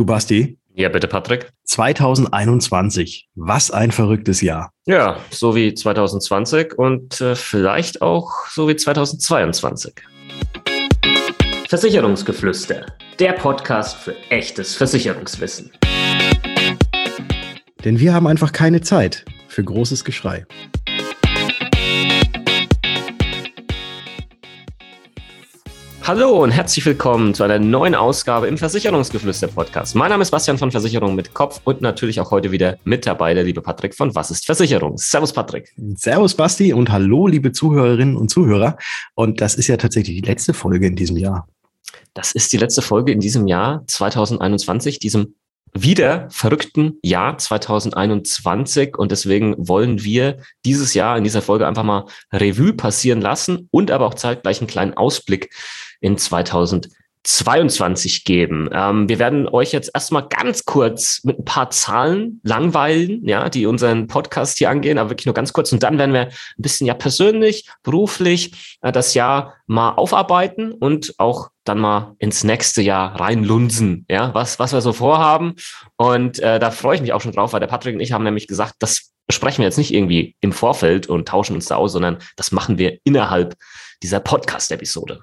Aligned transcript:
Du 0.00 0.06
Basti? 0.06 0.58
Ja, 0.72 0.88
bitte, 0.88 1.08
Patrick. 1.08 1.50
2021. 1.64 3.28
Was 3.34 3.70
ein 3.70 3.92
verrücktes 3.92 4.40
Jahr. 4.40 4.72
Ja, 4.86 5.20
so 5.28 5.54
wie 5.54 5.74
2020 5.74 6.78
und 6.78 7.20
äh, 7.20 7.34
vielleicht 7.34 8.00
auch 8.00 8.46
so 8.48 8.66
wie 8.66 8.76
2022. 8.76 9.92
Versicherungsgeflüster. 11.68 12.86
Der 13.18 13.32
Podcast 13.32 13.98
für 13.98 14.16
echtes 14.30 14.74
Versicherungswissen. 14.74 15.70
Denn 17.84 18.00
wir 18.00 18.14
haben 18.14 18.26
einfach 18.26 18.52
keine 18.52 18.80
Zeit 18.80 19.26
für 19.48 19.62
großes 19.62 20.02
Geschrei. 20.04 20.46
Hallo 26.02 26.42
und 26.42 26.50
herzlich 26.50 26.84
willkommen 26.86 27.34
zu 27.34 27.44
einer 27.44 27.58
neuen 27.58 27.94
Ausgabe 27.94 28.46
im 28.48 28.56
Versicherungsgeflüster 28.56 29.48
Podcast. 29.48 29.94
Mein 29.94 30.08
Name 30.08 30.22
ist 30.22 30.30
Bastian 30.30 30.56
von 30.56 30.70
Versicherung 30.70 31.14
mit 31.14 31.34
Kopf 31.34 31.60
und 31.64 31.82
natürlich 31.82 32.20
auch 32.20 32.30
heute 32.30 32.50
wieder 32.50 32.78
mit 32.84 33.06
dabei 33.06 33.34
der 33.34 33.44
liebe 33.44 33.60
Patrick 33.60 33.94
von 33.94 34.14
Was 34.14 34.30
ist 34.30 34.46
Versicherung? 34.46 34.96
Servus 34.96 35.32
Patrick. 35.32 35.72
Servus 35.96 36.34
Basti 36.34 36.72
und 36.72 36.90
hallo 36.90 37.26
liebe 37.26 37.52
Zuhörerinnen 37.52 38.16
und 38.16 38.30
Zuhörer. 38.30 38.78
Und 39.14 39.42
das 39.42 39.54
ist 39.54 39.68
ja 39.68 39.76
tatsächlich 39.76 40.22
die 40.22 40.26
letzte 40.26 40.54
Folge 40.54 40.86
in 40.86 40.96
diesem 40.96 41.18
Jahr. 41.18 41.46
Das 42.14 42.32
ist 42.32 42.52
die 42.52 42.56
letzte 42.56 42.80
Folge 42.80 43.12
in 43.12 43.20
diesem 43.20 43.46
Jahr 43.46 43.84
2021, 43.86 44.98
diesem 45.00 45.34
wieder 45.72 46.28
verrückten 46.30 46.98
Jahr 47.02 47.38
2021 47.38 48.96
und 48.96 49.12
deswegen 49.12 49.54
wollen 49.56 50.02
wir 50.02 50.38
dieses 50.64 50.94
Jahr 50.94 51.16
in 51.16 51.24
dieser 51.24 51.42
Folge 51.42 51.66
einfach 51.66 51.84
mal 51.84 52.06
Revue 52.32 52.72
passieren 52.72 53.20
lassen 53.20 53.68
und 53.70 53.90
aber 53.90 54.06
auch 54.06 54.14
zeitgleich 54.14 54.60
einen 54.60 54.66
kleinen 54.66 54.94
Ausblick 54.94 55.50
in 56.00 56.18
2022 56.18 58.24
geben. 58.24 58.68
Ähm, 58.72 59.08
wir 59.08 59.18
werden 59.18 59.48
euch 59.48 59.72
jetzt 59.72 59.90
erstmal 59.94 60.26
ganz 60.28 60.64
kurz 60.64 61.20
mit 61.24 61.38
ein 61.38 61.44
paar 61.44 61.70
Zahlen 61.70 62.40
langweilen, 62.42 63.26
ja, 63.26 63.48
die 63.48 63.66
unseren 63.66 64.06
Podcast 64.06 64.58
hier 64.58 64.70
angehen, 64.70 64.98
aber 64.98 65.10
wirklich 65.10 65.26
nur 65.26 65.34
ganz 65.34 65.52
kurz. 65.52 65.72
Und 65.72 65.82
dann 65.82 65.98
werden 65.98 66.12
wir 66.12 66.26
ein 66.26 66.32
bisschen 66.56 66.86
ja 66.86 66.94
persönlich, 66.94 67.68
beruflich 67.82 68.78
äh, 68.82 68.92
das 68.92 69.14
Jahr 69.14 69.54
mal 69.66 69.92
aufarbeiten 69.92 70.72
und 70.72 71.14
auch 71.18 71.50
dann 71.64 71.78
mal 71.78 72.14
ins 72.18 72.42
nächste 72.42 72.82
Jahr 72.82 73.20
reinlunsen, 73.20 74.06
ja, 74.08 74.34
was, 74.34 74.58
was 74.58 74.72
wir 74.72 74.80
so 74.80 74.92
vorhaben. 74.92 75.54
Und 75.96 76.38
äh, 76.40 76.58
da 76.58 76.70
freue 76.70 76.96
ich 76.96 77.02
mich 77.02 77.12
auch 77.12 77.20
schon 77.20 77.32
drauf, 77.32 77.52
weil 77.52 77.60
der 77.60 77.66
Patrick 77.66 77.94
und 77.94 78.00
ich 78.00 78.12
haben 78.12 78.24
nämlich 78.24 78.48
gesagt, 78.48 78.74
das 78.80 79.10
besprechen 79.30 79.58
wir 79.58 79.66
jetzt 79.66 79.78
nicht 79.78 79.94
irgendwie 79.94 80.34
im 80.40 80.50
Vorfeld 80.50 81.06
und 81.06 81.28
tauschen 81.28 81.54
uns 81.54 81.66
da 81.66 81.76
aus, 81.76 81.92
sondern 81.92 82.18
das 82.34 82.50
machen 82.50 82.78
wir 82.78 82.98
innerhalb 83.04 83.54
dieser 84.02 84.18
Podcast-Episode. 84.18 85.22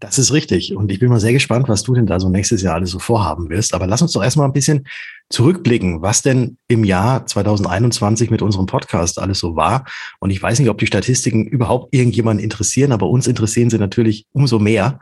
Das 0.00 0.18
ist 0.18 0.32
richtig. 0.32 0.74
Und 0.74 0.90
ich 0.90 0.98
bin 0.98 1.10
mal 1.10 1.20
sehr 1.20 1.34
gespannt, 1.34 1.68
was 1.68 1.82
du 1.82 1.92
denn 1.92 2.06
da 2.06 2.18
so 2.18 2.30
nächstes 2.30 2.62
Jahr 2.62 2.74
alles 2.74 2.90
so 2.90 2.98
vorhaben 2.98 3.50
wirst. 3.50 3.74
Aber 3.74 3.86
lass 3.86 4.00
uns 4.00 4.12
doch 4.12 4.22
erstmal 4.22 4.48
ein 4.48 4.54
bisschen 4.54 4.86
zurückblicken, 5.28 6.00
was 6.00 6.22
denn 6.22 6.56
im 6.68 6.84
Jahr 6.84 7.26
2021 7.26 8.30
mit 8.30 8.40
unserem 8.40 8.64
Podcast 8.64 9.18
alles 9.18 9.38
so 9.38 9.56
war. 9.56 9.84
Und 10.18 10.30
ich 10.30 10.42
weiß 10.42 10.58
nicht, 10.58 10.70
ob 10.70 10.78
die 10.78 10.86
Statistiken 10.86 11.46
überhaupt 11.46 11.94
irgendjemanden 11.94 12.42
interessieren, 12.42 12.92
aber 12.92 13.08
uns 13.08 13.26
interessieren 13.26 13.68
sie 13.68 13.78
natürlich 13.78 14.24
umso 14.32 14.58
mehr. 14.58 15.00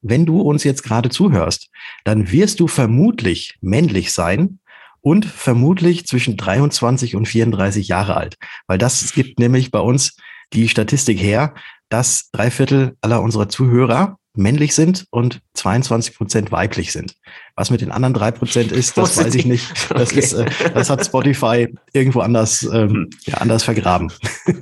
Wenn 0.00 0.26
du 0.26 0.40
uns 0.40 0.62
jetzt 0.62 0.84
gerade 0.84 1.08
zuhörst, 1.08 1.68
dann 2.04 2.30
wirst 2.30 2.60
du 2.60 2.68
vermutlich 2.68 3.58
männlich 3.60 4.12
sein 4.12 4.60
und 5.00 5.24
vermutlich 5.26 6.06
zwischen 6.06 6.36
23 6.36 7.16
und 7.16 7.26
34 7.26 7.88
Jahre 7.88 8.16
alt, 8.16 8.36
weil 8.68 8.78
das 8.78 9.12
gibt 9.12 9.40
nämlich 9.40 9.72
bei 9.72 9.80
uns 9.80 10.16
die 10.52 10.68
Statistik 10.68 11.20
her, 11.20 11.54
dass 11.88 12.30
drei 12.30 12.50
Viertel 12.50 12.96
aller 13.00 13.22
unserer 13.22 13.48
Zuhörer 13.48 14.18
männlich 14.36 14.74
sind 14.74 15.06
und 15.10 15.40
22 15.54 16.16
Prozent 16.16 16.52
weiblich 16.52 16.92
sind. 16.92 17.14
Was 17.54 17.70
mit 17.70 17.80
den 17.80 17.90
anderen 17.90 18.14
drei 18.14 18.30
Prozent 18.30 18.72
ist, 18.72 18.96
das 18.96 19.16
weiß 19.16 19.34
ich 19.34 19.46
nicht. 19.46 19.66
Das, 19.90 20.10
okay. 20.10 20.18
ist, 20.18 20.32
äh, 20.34 20.46
das 20.74 20.90
hat 20.90 21.04
Spotify 21.04 21.72
irgendwo 21.92 22.20
anders, 22.20 22.62
ähm, 22.62 22.90
hm. 22.90 23.10
ja, 23.26 23.34
anders 23.38 23.64
vergraben. 23.64 24.12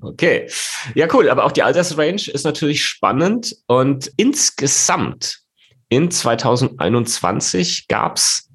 Okay. 0.00 0.48
Ja, 0.94 1.06
cool. 1.12 1.28
Aber 1.28 1.44
auch 1.44 1.52
die 1.52 1.62
Altersrange 1.62 2.30
ist 2.30 2.44
natürlich 2.44 2.84
spannend. 2.84 3.56
Und 3.66 4.10
insgesamt 4.16 5.40
in 5.88 6.10
2021 6.10 7.88
gab 7.88 8.16
es 8.16 8.48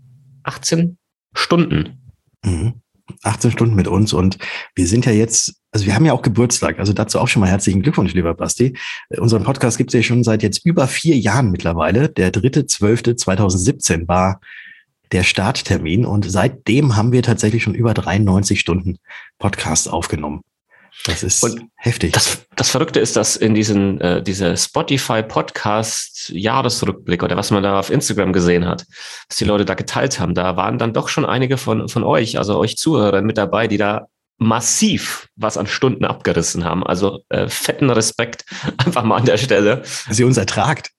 18 0.43 0.97
Stunden. 1.33 2.13
Mhm. 2.43 2.80
18 3.23 3.51
Stunden 3.51 3.75
mit 3.75 3.87
uns 3.87 4.13
und 4.13 4.37
wir 4.75 4.87
sind 4.87 5.05
ja 5.05 5.11
jetzt, 5.11 5.55
also 5.71 5.85
wir 5.85 5.95
haben 5.95 6.05
ja 6.05 6.13
auch 6.13 6.21
Geburtstag, 6.21 6.79
also 6.79 6.93
dazu 6.93 7.19
auch 7.19 7.27
schon 7.27 7.41
mal 7.41 7.49
herzlichen 7.49 7.81
Glückwunsch, 7.81 8.13
lieber 8.13 8.33
Basti. 8.33 8.77
Äh, 9.09 9.19
unseren 9.19 9.43
Podcast 9.43 9.77
gibt 9.77 9.91
es 9.91 9.93
ja 9.93 10.03
schon 10.03 10.23
seit 10.23 10.43
jetzt 10.43 10.65
über 10.65 10.87
vier 10.87 11.17
Jahren 11.17 11.51
mittlerweile. 11.51 12.09
Der 12.09 12.31
dritte, 12.31 12.65
zwölfte 12.65 13.15
2017 13.15 14.07
war 14.07 14.39
der 15.11 15.23
Starttermin 15.23 16.05
und 16.05 16.29
seitdem 16.29 16.95
haben 16.95 17.11
wir 17.11 17.23
tatsächlich 17.23 17.63
schon 17.63 17.75
über 17.75 17.93
93 17.93 18.59
Stunden 18.59 18.97
Podcast 19.39 19.89
aufgenommen. 19.89 20.41
Das 21.05 21.23
ist 21.23 21.43
und 21.43 21.69
heftig. 21.75 22.13
Das, 22.13 22.45
das 22.55 22.69
Verrückte 22.69 22.99
ist, 22.99 23.15
dass 23.15 23.35
in 23.35 23.53
diesen 23.53 23.99
äh, 24.01 24.21
diese 24.21 24.55
Spotify 24.55 25.23
Podcast 25.23 26.29
Jahresrückblick 26.29 27.23
oder 27.23 27.37
was 27.37 27.51
man 27.51 27.63
da 27.63 27.79
auf 27.79 27.89
Instagram 27.89 28.33
gesehen 28.33 28.65
hat, 28.65 28.85
was 29.27 29.37
die 29.37 29.45
Leute 29.45 29.65
da 29.65 29.73
geteilt 29.73 30.19
haben, 30.19 30.35
da 30.35 30.55
waren 30.55 30.77
dann 30.77 30.93
doch 30.93 31.07
schon 31.07 31.25
einige 31.25 31.57
von 31.57 31.87
von 31.89 32.03
euch, 32.03 32.37
also 32.37 32.57
euch 32.57 32.77
Zuhörern 32.77 33.25
mit 33.25 33.37
dabei, 33.37 33.67
die 33.67 33.77
da 33.77 34.07
massiv 34.37 35.27
was 35.35 35.57
an 35.57 35.67
Stunden 35.67 36.03
abgerissen 36.03 36.65
haben. 36.65 36.85
Also 36.85 37.23
äh, 37.29 37.47
fetten 37.47 37.89
Respekt 37.89 38.45
einfach 38.77 39.03
mal 39.03 39.17
an 39.17 39.25
der 39.25 39.37
Stelle. 39.37 39.83
Dass 40.07 40.19
ihr 40.19 40.25
uns 40.25 40.37
ertragt. 40.37 40.91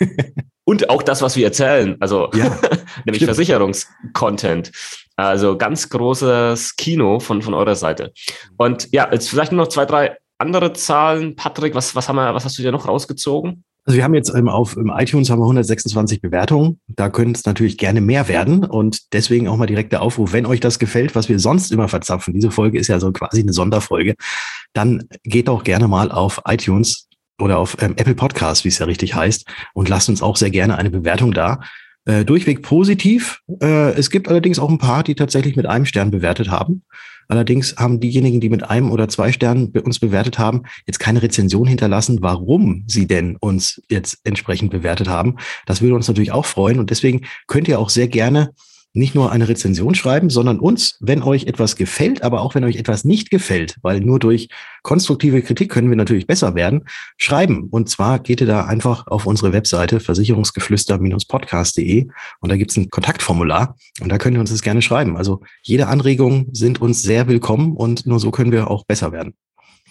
Und 0.68 0.90
auch 0.90 1.02
das, 1.02 1.22
was 1.22 1.36
wir 1.36 1.44
erzählen, 1.46 1.96
also 2.00 2.28
ja, 2.34 2.58
nämlich. 3.04 3.24
Versicherungskontent. 3.24 4.72
Also 5.14 5.56
ganz 5.56 5.88
großes 5.88 6.74
Kino 6.74 7.20
von, 7.20 7.40
von 7.40 7.54
eurer 7.54 7.76
Seite. 7.76 8.12
Und 8.56 8.92
ja, 8.92 9.08
jetzt 9.12 9.30
vielleicht 9.30 9.52
nur 9.52 9.62
noch 9.62 9.68
zwei, 9.68 9.86
drei 9.86 10.16
andere 10.38 10.72
Zahlen. 10.72 11.36
Patrick, 11.36 11.76
was, 11.76 11.94
was, 11.94 12.08
haben 12.08 12.16
wir, 12.16 12.34
was 12.34 12.44
hast 12.44 12.58
du 12.58 12.62
dir 12.62 12.72
noch 12.72 12.88
rausgezogen? 12.88 13.62
Also 13.84 13.98
wir 13.98 14.02
haben 14.02 14.14
jetzt 14.14 14.34
ähm, 14.34 14.48
auf 14.48 14.76
im 14.76 14.92
iTunes 14.94 15.30
haben 15.30 15.38
wir 15.38 15.44
126 15.44 16.20
Bewertungen. 16.20 16.80
Da 16.88 17.08
können 17.10 17.32
es 17.32 17.46
natürlich 17.46 17.78
gerne 17.78 18.00
mehr 18.00 18.26
werden 18.26 18.64
und 18.64 19.12
deswegen 19.12 19.46
auch 19.46 19.56
mal 19.56 19.66
direkt 19.66 19.92
der 19.92 20.02
Aufruf, 20.02 20.32
wenn 20.32 20.46
euch 20.46 20.58
das 20.58 20.80
gefällt, 20.80 21.14
was 21.14 21.28
wir 21.28 21.38
sonst 21.38 21.70
immer 21.70 21.86
verzapfen. 21.86 22.34
Diese 22.34 22.50
Folge 22.50 22.80
ist 22.80 22.88
ja 22.88 22.98
so 22.98 23.12
quasi 23.12 23.42
eine 23.42 23.52
Sonderfolge. 23.52 24.16
Dann 24.72 25.04
geht 25.22 25.46
doch 25.46 25.62
gerne 25.62 25.86
mal 25.86 26.10
auf 26.10 26.42
iTunes 26.48 27.05
oder 27.38 27.58
auf 27.58 27.76
ähm, 27.80 27.94
Apple 27.96 28.14
Podcast, 28.14 28.64
wie 28.64 28.68
es 28.68 28.78
ja 28.78 28.86
richtig 28.86 29.14
heißt, 29.14 29.46
und 29.74 29.88
lasst 29.88 30.08
uns 30.08 30.22
auch 30.22 30.36
sehr 30.36 30.50
gerne 30.50 30.78
eine 30.78 30.90
Bewertung 30.90 31.32
da 31.32 31.60
äh, 32.06 32.24
durchweg 32.24 32.62
positiv. 32.62 33.42
Äh, 33.60 33.92
es 33.92 34.10
gibt 34.10 34.28
allerdings 34.28 34.58
auch 34.58 34.70
ein 34.70 34.78
paar, 34.78 35.02
die 35.02 35.14
tatsächlich 35.14 35.56
mit 35.56 35.66
einem 35.66 35.84
Stern 35.84 36.10
bewertet 36.10 36.50
haben. 36.50 36.84
Allerdings 37.28 37.74
haben 37.76 37.98
diejenigen, 37.98 38.40
die 38.40 38.48
mit 38.48 38.62
einem 38.62 38.92
oder 38.92 39.08
zwei 39.08 39.32
Sternen 39.32 39.72
uns 39.84 39.98
bewertet 39.98 40.38
haben, 40.38 40.62
jetzt 40.86 41.00
keine 41.00 41.22
Rezension 41.22 41.66
hinterlassen, 41.66 42.18
warum 42.20 42.84
sie 42.86 43.08
denn 43.08 43.36
uns 43.36 43.82
jetzt 43.88 44.20
entsprechend 44.22 44.70
bewertet 44.70 45.08
haben. 45.08 45.36
Das 45.66 45.82
würde 45.82 45.96
uns 45.96 46.06
natürlich 46.06 46.30
auch 46.30 46.46
freuen 46.46 46.78
und 46.78 46.90
deswegen 46.90 47.22
könnt 47.48 47.66
ihr 47.66 47.80
auch 47.80 47.90
sehr 47.90 48.06
gerne 48.06 48.52
nicht 48.96 49.14
nur 49.14 49.30
eine 49.30 49.48
Rezension 49.48 49.94
schreiben, 49.94 50.30
sondern 50.30 50.58
uns, 50.58 50.96
wenn 51.00 51.22
euch 51.22 51.44
etwas 51.44 51.76
gefällt, 51.76 52.22
aber 52.22 52.40
auch 52.40 52.54
wenn 52.54 52.64
euch 52.64 52.76
etwas 52.76 53.04
nicht 53.04 53.30
gefällt, 53.30 53.76
weil 53.82 54.00
nur 54.00 54.18
durch 54.18 54.48
konstruktive 54.82 55.42
Kritik 55.42 55.70
können 55.70 55.90
wir 55.90 55.96
natürlich 55.96 56.26
besser 56.26 56.54
werden, 56.54 56.84
schreiben. 57.18 57.68
Und 57.70 57.90
zwar 57.90 58.18
geht 58.18 58.40
ihr 58.40 58.46
da 58.46 58.64
einfach 58.64 59.06
auf 59.06 59.26
unsere 59.26 59.52
Webseite 59.52 60.00
versicherungsgeflüster-podcast.de 60.00 62.08
und 62.40 62.50
da 62.50 62.56
gibt 62.56 62.70
es 62.70 62.78
ein 62.78 62.88
Kontaktformular 62.88 63.76
und 64.00 64.10
da 64.10 64.16
könnt 64.18 64.36
ihr 64.36 64.40
uns 64.40 64.50
das 64.50 64.62
gerne 64.62 64.82
schreiben. 64.82 65.16
Also 65.16 65.42
jede 65.62 65.88
Anregung 65.88 66.48
sind 66.52 66.80
uns 66.80 67.02
sehr 67.02 67.28
willkommen 67.28 67.76
und 67.76 68.06
nur 68.06 68.18
so 68.18 68.30
können 68.30 68.52
wir 68.52 68.70
auch 68.70 68.86
besser 68.86 69.12
werden. 69.12 69.34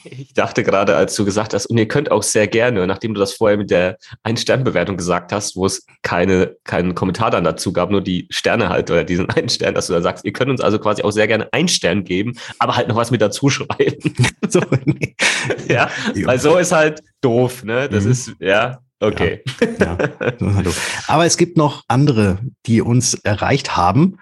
Ich 0.06 0.34
dachte 0.34 0.64
gerade, 0.64 0.96
als 0.96 1.16
du 1.16 1.26
gesagt 1.26 1.54
hast, 1.54 1.66
und 1.66 1.78
ihr 1.78 1.88
könnt 1.88 2.12
auch 2.12 2.24
sehr 2.24 2.48
gerne, 2.48 2.86
nachdem 2.88 3.14
du 3.14 3.20
das 3.20 3.34
vorher 3.34 3.58
mit 3.58 3.72
der 3.72 3.98
Ein-Stern-Bewertung 4.24 4.98
gesagt 4.98 5.32
hast, 5.32 5.56
wo 5.56 5.66
es 5.66 5.86
keine, 6.04 6.56
keinen 6.64 6.96
Kommentar 6.96 7.32
dann 7.32 7.44
dazu 7.44 7.74
gab, 7.74 7.90
nur 7.90 8.02
die 8.02 8.28
Sterne 8.30 8.70
halt 8.70 8.92
oder 8.92 9.04
diesen 9.04 9.30
einen 9.30 9.50
Stern, 9.50 9.74
dass 9.74 9.88
du 9.88 9.94
da 9.94 10.02
sagst, 10.02 10.26
ihr 10.26 10.34
könnt 10.34 10.52
uns 10.52 10.62
also 10.62 10.80
quasi 10.80 11.04
auch 11.04 11.12
sehr 11.12 11.28
gerne 11.28 11.52
einen 11.52 11.68
Stern 11.68 12.04
geben, 12.04 12.34
aber 12.60 12.76
halt 12.76 12.88
noch 12.88 12.96
was 12.96 13.12
mit 13.12 13.22
dazu 13.22 13.50
schreiben. 13.50 14.14
so, 14.48 14.62
nee. 14.86 15.16
ja, 15.68 15.90
weil 16.24 16.40
so 16.40 16.58
ist 16.58 16.72
halt 16.72 17.02
doof, 17.22 17.64
ne? 17.64 17.90
Das 17.90 18.06
mhm. 18.06 18.12
ist, 18.12 18.32
ja, 18.40 18.80
okay. 19.00 19.42
Ja, 19.80 19.98
ja. 20.40 20.72
Aber 21.08 21.26
es 21.26 21.38
gibt 21.38 21.58
noch 21.58 21.84
andere, 21.88 22.40
die 22.66 22.82
uns 22.82 23.16
erreicht 23.16 23.76
haben. 23.76 24.18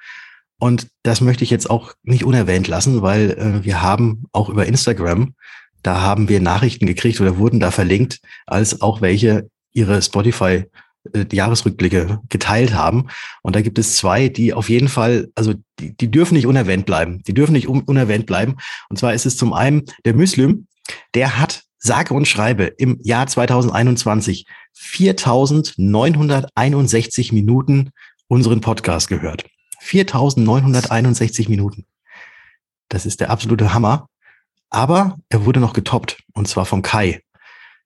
Und 0.59 0.87
das 1.03 1.19
möchte 1.19 1.43
ich 1.43 1.49
jetzt 1.49 1.69
auch 1.69 1.93
nicht 2.03 2.23
unerwähnt 2.23 2.69
lassen, 2.69 3.01
weil 3.01 3.31
äh, 3.31 3.65
wir 3.65 3.81
haben 3.81 4.23
auch 4.31 4.47
über 4.47 4.65
Instagram 4.65 5.35
da 5.83 6.01
haben 6.01 6.29
wir 6.29 6.39
Nachrichten 6.39 6.87
gekriegt 6.87 7.21
oder 7.21 7.37
wurden 7.37 7.59
da 7.59 7.71
verlinkt, 7.71 8.19
als 8.47 8.81
auch 8.81 9.01
welche 9.01 9.49
ihre 9.73 10.01
Spotify 10.01 10.65
äh, 11.11 11.25
Jahresrückblicke 11.31 12.21
geteilt 12.29 12.73
haben. 12.73 13.09
Und 13.41 13.55
da 13.55 13.61
gibt 13.61 13.77
es 13.77 13.97
zwei, 13.97 14.29
die 14.29 14.53
auf 14.53 14.69
jeden 14.69 14.87
Fall, 14.87 15.29
also 15.35 15.53
die, 15.79 15.95
die 15.95 16.09
dürfen 16.09 16.35
nicht 16.35 16.47
unerwähnt 16.47 16.85
bleiben. 16.85 17.21
Die 17.27 17.33
dürfen 17.33 17.51
nicht 17.53 17.67
un 17.67 17.81
unerwähnt 17.81 18.25
bleiben. 18.25 18.55
Und 18.89 18.97
zwar 18.97 19.13
ist 19.13 19.25
es 19.25 19.35
zum 19.35 19.51
einen 19.53 19.83
der 20.05 20.15
Muslim, 20.15 20.67
der 21.13 21.37
hat 21.39 21.63
sage 21.77 22.13
und 22.13 22.25
schreibe 22.27 22.65
im 22.65 22.99
Jahr 23.03 23.27
2021 23.27 24.45
4961 24.71 27.33
Minuten 27.33 27.89
unseren 28.27 28.61
Podcast 28.61 29.09
gehört. 29.09 29.45
4961 29.81 31.49
Minuten. 31.49 31.85
Das 32.87 33.05
ist 33.05 33.19
der 33.19 33.29
absolute 33.29 33.73
Hammer. 33.73 34.07
Aber 34.73 35.19
er 35.29 35.45
wurde 35.45 35.59
noch 35.59 35.73
getoppt 35.73 36.23
und 36.33 36.47
zwar 36.47 36.65
vom 36.65 36.81
Kai. 36.81 37.21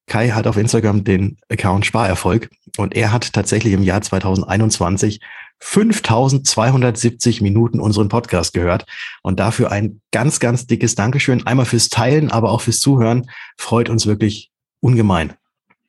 Kai 0.07 0.29
hat 0.29 0.47
auf 0.47 0.55
Instagram 0.55 1.03
den 1.03 1.37
Account 1.49 1.85
Sparerfolg 1.85 2.49
und 2.77 2.95
er 2.95 3.11
hat 3.11 3.33
tatsächlich 3.33 3.73
im 3.73 3.83
Jahr 3.83 4.01
2021 4.01 5.19
5270 5.59 7.41
Minuten 7.41 7.81
unseren 7.81 8.07
Podcast 8.07 8.53
gehört 8.53 8.85
und 9.21 9.37
dafür 9.37 9.69
ein 9.69 9.99
ganz, 10.11 10.39
ganz 10.39 10.65
dickes 10.65 10.95
Dankeschön. 10.95 11.45
Einmal 11.45 11.65
fürs 11.65 11.89
Teilen, 11.89 12.31
aber 12.31 12.51
auch 12.51 12.61
fürs 12.61 12.79
Zuhören. 12.79 13.29
Freut 13.57 13.89
uns 13.89 14.07
wirklich 14.07 14.49
ungemein. 14.79 15.33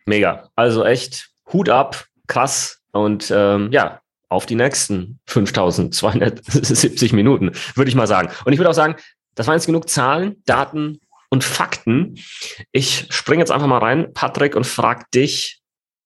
Mega. 0.05 0.49
Also 0.56 0.85
echt 0.85 1.31
Hut 1.53 1.69
ab, 1.69 2.06
krass 2.27 2.81
und 2.91 3.33
ähm, 3.33 3.71
ja, 3.71 4.01
auf 4.31 4.47
die 4.47 4.56
nächsten 4.56 5.21
5270 5.27 7.12
Minuten, 7.12 7.53
würde 7.77 7.89
ich 7.89 7.94
mal 7.94 8.09
sagen. 8.09 8.31
Und 8.44 8.53
ich 8.53 8.59
würde 8.59 8.71
auch 8.71 8.75
sagen, 8.75 8.97
das 9.38 9.46
waren 9.46 9.55
jetzt 9.55 9.67
genug 9.67 9.88
Zahlen, 9.88 10.43
Daten 10.46 10.99
und 11.31 11.44
Fakten. 11.44 12.19
Ich 12.73 13.06
springe 13.11 13.40
jetzt 13.40 13.52
einfach 13.52 13.69
mal 13.69 13.79
rein, 13.79 14.12
Patrick, 14.12 14.56
und 14.56 14.67
frage 14.67 15.05
dich 15.14 15.61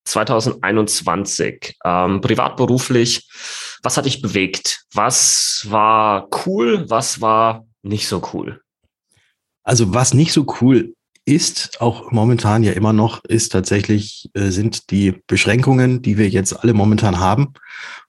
2021, 0.04 1.78
ähm, 1.82 2.20
privat, 2.20 2.58
beruflich, 2.58 3.30
was 3.82 3.96
hat 3.96 4.04
dich 4.04 4.20
bewegt? 4.20 4.84
Was 4.92 5.66
war 5.70 6.28
cool? 6.44 6.84
Was 6.90 7.22
war 7.22 7.64
nicht 7.82 8.06
so 8.06 8.22
cool? 8.34 8.60
Also 9.64 9.94
was 9.94 10.12
nicht 10.12 10.34
so 10.34 10.44
cool 10.60 10.94
ist, 11.24 11.80
auch 11.80 12.10
momentan 12.10 12.62
ja 12.62 12.72
immer 12.72 12.92
noch, 12.92 13.24
ist 13.24 13.50
tatsächlich, 13.50 14.28
äh, 14.34 14.50
sind 14.50 14.90
die 14.90 15.22
Beschränkungen, 15.26 16.02
die 16.02 16.18
wir 16.18 16.28
jetzt 16.28 16.52
alle 16.52 16.74
momentan 16.74 17.18
haben. 17.18 17.54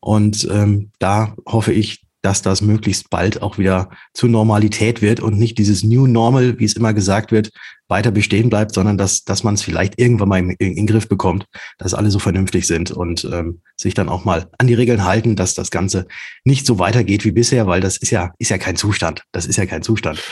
Und 0.01 0.45
ähm, 0.51 0.91
da 0.99 1.33
hoffe 1.45 1.71
ich, 1.71 2.03
dass 2.23 2.41
das 2.41 2.61
möglichst 2.61 3.09
bald 3.09 3.41
auch 3.41 3.57
wieder 3.57 3.89
zur 4.13 4.29
Normalität 4.29 5.01
wird 5.01 5.19
und 5.19 5.37
nicht 5.37 5.57
dieses 5.57 5.83
New 5.83 6.07
Normal, 6.07 6.57
wie 6.57 6.65
es 6.65 6.73
immer 6.73 6.93
gesagt 6.93 7.31
wird, 7.31 7.51
weiter 7.89 8.11
bestehen 8.11 8.49
bleibt, 8.49 8.73
sondern 8.73 8.97
dass, 8.97 9.25
dass 9.25 9.43
man 9.43 9.55
es 9.55 9.61
vielleicht 9.61 9.99
irgendwann 9.99 10.29
mal 10.29 10.39
in, 10.39 10.51
in, 10.51 10.77
in 10.77 10.87
Griff 10.87 11.09
bekommt, 11.09 11.45
dass 11.77 11.93
alle 11.93 12.09
so 12.09 12.19
vernünftig 12.19 12.65
sind 12.65 12.91
und 12.91 13.25
ähm, 13.25 13.61
sich 13.75 13.93
dann 13.93 14.09
auch 14.09 14.23
mal 14.23 14.49
an 14.57 14.67
die 14.67 14.73
Regeln 14.73 15.03
halten, 15.03 15.35
dass 15.35 15.53
das 15.53 15.69
Ganze 15.69 16.07
nicht 16.45 16.65
so 16.65 16.79
weitergeht 16.79 17.25
wie 17.25 17.33
bisher, 17.33 17.67
weil 17.67 17.81
das 17.81 17.97
ist 17.97 18.11
ja, 18.11 18.31
ist 18.39 18.49
ja 18.49 18.57
kein 18.57 18.77
Zustand. 18.77 19.23
Das 19.33 19.45
ist 19.45 19.57
ja 19.57 19.65
kein 19.65 19.83
Zustand. 19.83 20.23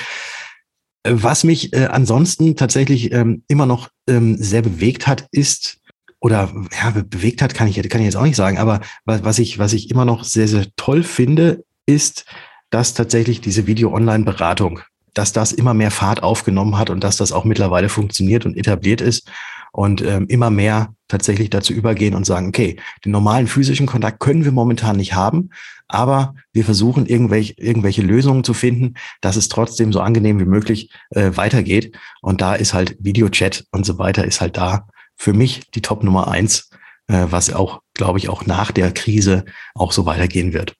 Äh, 1.03 1.11
was 1.15 1.44
mich 1.44 1.73
äh, 1.73 1.87
ansonsten 1.87 2.55
tatsächlich 2.55 3.11
ähm, 3.11 3.44
immer 3.49 3.65
noch 3.65 3.89
ähm, 4.07 4.37
sehr 4.37 4.61
bewegt 4.61 5.07
hat, 5.07 5.27
ist, 5.31 5.81
oder 6.21 6.53
ja, 6.81 6.91
bewegt 6.91 7.41
hat, 7.41 7.53
kann 7.53 7.67
ich, 7.67 7.75
kann 7.89 7.99
ich 7.99 8.05
jetzt 8.05 8.15
auch 8.15 8.23
nicht 8.23 8.35
sagen, 8.37 8.59
aber 8.59 8.79
was, 9.03 9.23
was, 9.25 9.39
ich, 9.39 9.59
was 9.59 9.73
ich 9.73 9.89
immer 9.89 10.05
noch 10.05 10.23
sehr, 10.23 10.47
sehr 10.47 10.67
toll 10.77 11.03
finde, 11.03 11.65
ist, 11.86 12.25
dass 12.69 12.94
tatsächlich 12.94 13.42
diese 13.42 13.68
Video-Online-Beratung, 13.68 14.80
dass 15.13 15.33
das 15.33 15.51
immer 15.51 15.74
mehr 15.74 15.92
Fahrt 15.92 16.24
aufgenommen 16.24 16.78
hat 16.78 16.89
und 16.89 17.04
dass 17.04 17.18
das 17.18 17.31
auch 17.31 17.44
mittlerweile 17.44 17.89
funktioniert 17.89 18.45
und 18.45 18.57
etabliert 18.57 19.01
ist 19.01 19.30
und 19.74 20.01
ähm, 20.01 20.28
immer 20.28 20.50
mehr 20.50 20.94
tatsächlich 21.07 21.50
dazu 21.50 21.74
übergehen 21.74 22.16
und 22.16 22.25
sagen, 22.25 22.48
okay, 22.48 22.78
den 23.04 23.12
normalen 23.12 23.48
physischen 23.48 23.88
Kontakt 23.88 24.19
können 24.19 24.45
wir 24.45 24.51
momentan 24.51 24.98
nicht 24.98 25.13
haben, 25.13 25.50
aber 25.88 26.36
wir 26.54 26.63
versuchen 26.63 27.06
irgendwelche, 27.06 27.54
irgendwelche 27.57 28.01
Lösungen 28.01 28.45
zu 28.45 28.54
finden, 28.54 28.95
dass 29.19 29.36
es 29.36 29.50
trotzdem 29.50 29.92
so 29.92 30.00
angenehm 30.00 30.39
wie 30.39 30.45
möglich 30.45 30.89
äh, 31.10 31.31
weitergeht. 31.36 31.98
Und 32.22 32.39
da 32.39 32.56
ist 32.56 32.74
halt 32.74 32.95
Videochat 33.00 33.66
und 33.72 33.86
so 33.86 33.98
weiter 33.98 34.24
ist 34.24 34.39
halt 34.39 34.56
da 34.56 34.88
für 35.18 35.33
mich 35.33 35.69
die 35.72 35.81
Top 35.81 36.04
Nummer 36.04 36.30
eins, 36.30 36.69
äh, 37.07 37.25
was 37.30 37.54
auch, 37.54 37.81
glaube 37.94 38.19
ich, 38.19 38.30
auch 38.30 38.45
nach 38.45 38.72
der 38.72 38.92
Krise 38.94 39.45
auch 39.75 39.92
so 39.92 40.06
weitergehen 40.06 40.54
wird. 40.54 40.75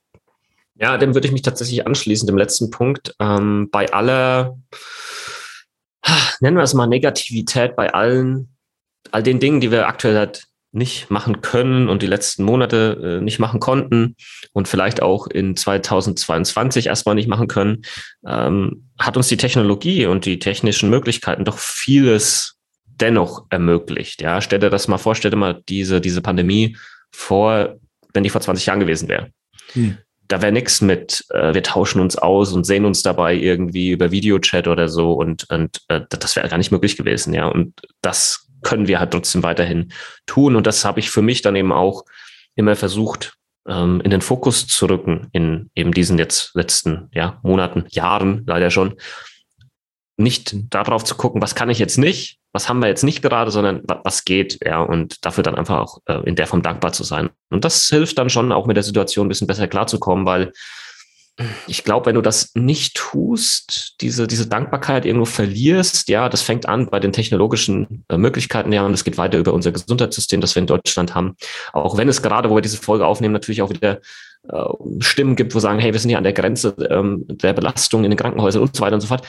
Ja, 0.81 0.97
dem 0.97 1.13
würde 1.13 1.27
ich 1.27 1.31
mich 1.31 1.43
tatsächlich 1.43 1.85
anschließen, 1.85 2.25
dem 2.25 2.39
letzten 2.39 2.71
Punkt. 2.71 3.13
Ähm, 3.19 3.69
bei 3.71 3.93
aller, 3.93 4.57
nennen 6.39 6.57
wir 6.57 6.63
es 6.63 6.73
mal 6.73 6.87
Negativität, 6.87 7.75
bei 7.75 7.93
allen, 7.93 8.57
all 9.11 9.21
den 9.21 9.39
Dingen, 9.39 9.61
die 9.61 9.69
wir 9.69 9.87
aktuell 9.87 10.17
halt 10.17 10.47
nicht 10.71 11.11
machen 11.11 11.41
können 11.41 11.87
und 11.87 12.01
die 12.01 12.07
letzten 12.07 12.43
Monate 12.43 13.19
äh, 13.19 13.23
nicht 13.23 13.37
machen 13.37 13.59
konnten 13.59 14.15
und 14.53 14.67
vielleicht 14.67 15.03
auch 15.03 15.27
in 15.27 15.55
2022 15.55 16.87
erstmal 16.87 17.13
nicht 17.13 17.27
machen 17.27 17.47
können, 17.47 17.83
ähm, 18.25 18.89
hat 18.97 19.17
uns 19.17 19.27
die 19.27 19.37
Technologie 19.37 20.07
und 20.07 20.25
die 20.25 20.39
technischen 20.39 20.89
Möglichkeiten 20.89 21.45
doch 21.45 21.59
vieles 21.59 22.55
dennoch 22.85 23.45
ermöglicht. 23.51 24.21
Ja, 24.21 24.41
stell 24.41 24.59
dir 24.59 24.71
das 24.71 24.87
mal 24.87 24.97
vor, 24.97 25.13
stell 25.13 25.29
dir 25.29 25.37
mal 25.37 25.61
diese, 25.69 26.01
diese 26.01 26.21
Pandemie 26.21 26.75
vor, 27.11 27.75
wenn 28.13 28.23
die 28.23 28.29
vor 28.31 28.41
20 28.41 28.65
Jahren 28.65 28.79
gewesen 28.79 29.09
wäre. 29.09 29.29
Hm 29.73 29.97
da 30.31 30.41
wäre 30.41 30.51
nichts 30.51 30.81
mit, 30.81 31.25
äh, 31.31 31.53
wir 31.53 31.63
tauschen 31.63 32.01
uns 32.01 32.17
aus 32.17 32.53
und 32.53 32.63
sehen 32.65 32.85
uns 32.85 33.03
dabei 33.03 33.35
irgendwie 33.35 33.91
über 33.91 34.11
Videochat 34.11 34.67
oder 34.67 34.87
so 34.87 35.13
und, 35.13 35.49
und 35.49 35.81
äh, 35.89 36.01
das 36.09 36.35
wäre 36.35 36.47
gar 36.47 36.57
nicht 36.57 36.71
möglich 36.71 36.97
gewesen, 36.97 37.33
ja. 37.33 37.47
Und 37.47 37.73
das 38.01 38.47
können 38.61 38.87
wir 38.87 38.99
halt 38.99 39.11
trotzdem 39.11 39.43
weiterhin 39.43 39.91
tun. 40.25 40.55
Und 40.55 40.67
das 40.67 40.85
habe 40.85 40.99
ich 40.99 41.09
für 41.09 41.21
mich 41.21 41.41
dann 41.41 41.55
eben 41.55 41.71
auch 41.71 42.05
immer 42.55 42.75
versucht, 42.75 43.35
ähm, 43.67 44.01
in 44.03 44.11
den 44.11 44.21
Fokus 44.21 44.67
zu 44.67 44.85
rücken 44.85 45.27
in 45.33 45.69
eben 45.75 45.93
diesen 45.93 46.17
jetzt 46.17 46.55
letzten 46.55 47.09
ja, 47.13 47.39
Monaten, 47.43 47.85
Jahren 47.89 48.43
leider 48.47 48.69
schon. 48.71 48.95
Nicht 50.17 50.55
darauf 50.73 51.03
zu 51.03 51.15
gucken, 51.15 51.41
was 51.41 51.55
kann 51.55 51.69
ich 51.69 51.79
jetzt 51.79 51.97
nicht, 51.97 52.39
was 52.53 52.68
haben 52.68 52.80
wir 52.80 52.88
jetzt 52.88 53.03
nicht 53.03 53.21
gerade, 53.21 53.51
sondern 53.51 53.81
was 53.86 54.25
geht, 54.25 54.59
ja, 54.65 54.81
und 54.81 55.25
dafür 55.25 55.44
dann 55.44 55.56
einfach 55.56 55.80
auch 55.80 56.00
äh, 56.06 56.21
in 56.27 56.36
der 56.36 56.48
Form 56.48 56.62
dankbar 56.62 56.94
zu 56.94 57.03
sein. 57.03 57.30
Und 57.50 57.63
das 57.65 57.88
hilft 57.88 58.18
dann 58.18 58.30
schon 58.30 58.51
auch 58.51 58.65
mit 58.65 58.75
der 58.75 58.83
Situation 58.83 59.25
ein 59.25 59.30
bisschen 59.30 59.48
besser 59.48 59.68
klarzukommen, 59.68 60.25
weil 60.25 60.51
ich 61.68 61.83
glaube, 61.83 62.07
wenn 62.07 62.15
du 62.15 62.21
das 62.21 62.51
nicht 62.56 62.95
tust, 62.95 63.95
diese, 64.01 64.27
diese 64.27 64.48
Dankbarkeit 64.48 65.06
irgendwo 65.06 65.25
verlierst, 65.25 66.09
ja, 66.09 66.30
das 66.30 66.42
fängt 66.42 66.68
an 66.68 66.89
bei 66.89 67.00
den 67.00 67.13
technologischen 67.13 68.03
äh, 68.09 68.18
Möglichkeiten, 68.18 68.71
ja, 68.74 68.86
und 68.86 68.94
es 68.94 69.03
geht 69.03 69.18
weiter 69.18 69.38
über 69.38 69.53
unser 69.53 69.71
Gesundheitssystem, 69.71 70.42
das 70.42 70.56
wir 70.56 70.62
in 70.62 70.68
Deutschland 70.68 71.15
haben. 71.15 71.36
Auch 71.74 71.98
wenn 71.98 72.09
es 72.09 72.21
gerade, 72.21 72.50
wo 72.50 72.56
wir 72.56 72.62
diese 72.62 72.77
Folge 72.77 73.06
aufnehmen, 73.06 73.33
natürlich 73.33 73.62
auch 73.62 73.69
wieder 73.69 74.01
äh, 74.50 74.63
Stimmen 75.00 75.36
gibt, 75.36 75.56
wo 75.56 75.59
sagen, 75.59 75.80
hey, 75.80 75.94
wir 75.94 76.00
sind 76.00 76.09
hier 76.09 76.18
an 76.18 76.24
der 76.24 76.33
Grenze 76.33 76.75
ähm, 76.89 77.25
der 77.27 77.53
Belastung 77.53 78.03
in 78.03 78.12
den 78.12 78.18
Krankenhäusern 78.18 78.62
und 78.62 78.75
so 78.75 78.81
weiter 78.81 78.95
und 78.95 79.01
so 79.01 79.07
fort, 79.07 79.25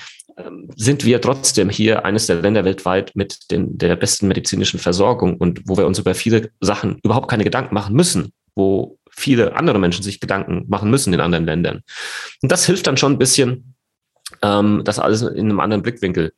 sind 0.76 1.04
wir 1.04 1.20
trotzdem 1.20 1.68
hier 1.70 2.04
eines 2.04 2.26
der 2.26 2.36
Länder 2.36 2.64
weltweit 2.64 3.12
mit 3.14 3.50
den, 3.50 3.76
der 3.78 3.96
besten 3.96 4.28
medizinischen 4.28 4.80
Versorgung 4.80 5.36
und 5.36 5.62
wo 5.66 5.76
wir 5.76 5.86
uns 5.86 5.98
über 5.98 6.14
viele 6.14 6.50
Sachen 6.60 6.98
überhaupt 7.02 7.28
keine 7.28 7.44
Gedanken 7.44 7.74
machen 7.74 7.94
müssen, 7.94 8.32
wo 8.54 8.98
viele 9.10 9.56
andere 9.56 9.78
Menschen 9.78 10.02
sich 10.02 10.20
Gedanken 10.20 10.64
machen 10.68 10.90
müssen 10.90 11.12
in 11.12 11.20
anderen 11.20 11.46
Ländern. 11.46 11.82
Und 12.42 12.50
das 12.50 12.66
hilft 12.66 12.86
dann 12.86 12.96
schon 12.96 13.12
ein 13.12 13.18
bisschen, 13.18 13.74
ähm, 14.42 14.82
das 14.84 14.98
alles 14.98 15.22
in 15.22 15.50
einem 15.50 15.60
anderen 15.60 15.82
Blickwinkel 15.82 16.32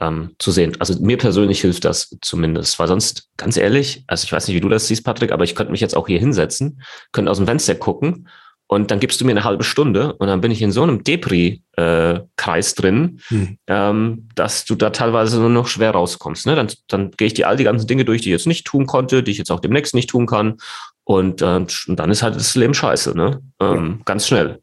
ähm, 0.00 0.34
zu 0.38 0.50
sehen. 0.50 0.76
Also 0.78 1.00
mir 1.00 1.18
persönlich 1.18 1.60
hilft 1.60 1.84
das 1.84 2.16
zumindest, 2.20 2.78
weil 2.78 2.88
sonst, 2.88 3.28
ganz 3.36 3.56
ehrlich, 3.56 4.04
also 4.06 4.24
ich 4.24 4.32
weiß 4.32 4.48
nicht, 4.48 4.56
wie 4.56 4.60
du 4.60 4.68
das 4.68 4.88
siehst, 4.88 5.04
Patrick, 5.04 5.32
aber 5.32 5.44
ich 5.44 5.54
könnte 5.54 5.72
mich 5.72 5.80
jetzt 5.80 5.96
auch 5.96 6.06
hier 6.06 6.18
hinsetzen, 6.18 6.82
könnte 7.12 7.30
aus 7.30 7.38
dem 7.38 7.46
Fenster 7.46 7.74
gucken 7.74 8.28
und 8.68 8.90
dann 8.90 9.00
gibst 9.00 9.20
du 9.20 9.24
mir 9.24 9.32
eine 9.32 9.44
halbe 9.44 9.64
Stunde 9.64 10.12
und 10.12 10.28
dann 10.28 10.42
bin 10.42 10.50
ich 10.50 10.60
in 10.60 10.72
so 10.72 10.82
einem 10.82 11.02
Depri-Kreis 11.02 12.74
drin, 12.74 13.20
hm. 13.28 13.58
ähm, 13.66 14.28
dass 14.34 14.66
du 14.66 14.74
da 14.74 14.90
teilweise 14.90 15.40
nur 15.40 15.48
noch 15.48 15.66
schwer 15.66 15.92
rauskommst. 15.92 16.46
Ne? 16.46 16.54
Dann, 16.54 16.68
dann 16.86 17.10
gehe 17.12 17.28
ich 17.28 17.34
dir 17.34 17.48
all 17.48 17.56
die 17.56 17.64
ganzen 17.64 17.86
Dinge 17.86 18.04
durch, 18.04 18.20
die 18.20 18.28
ich 18.28 18.34
jetzt 18.34 18.46
nicht 18.46 18.66
tun 18.66 18.86
konnte, 18.86 19.22
die 19.22 19.30
ich 19.30 19.38
jetzt 19.38 19.50
auch 19.50 19.60
demnächst 19.60 19.94
nicht 19.94 20.10
tun 20.10 20.26
kann. 20.26 20.58
Und, 21.04 21.40
äh, 21.40 21.46
und 21.46 21.96
dann 21.96 22.10
ist 22.10 22.22
halt 22.22 22.36
das 22.36 22.54
Leben 22.54 22.74
scheiße, 22.74 23.16
ne? 23.16 23.40
Ähm, 23.58 23.94
ja. 23.96 24.04
Ganz 24.04 24.28
schnell. 24.28 24.60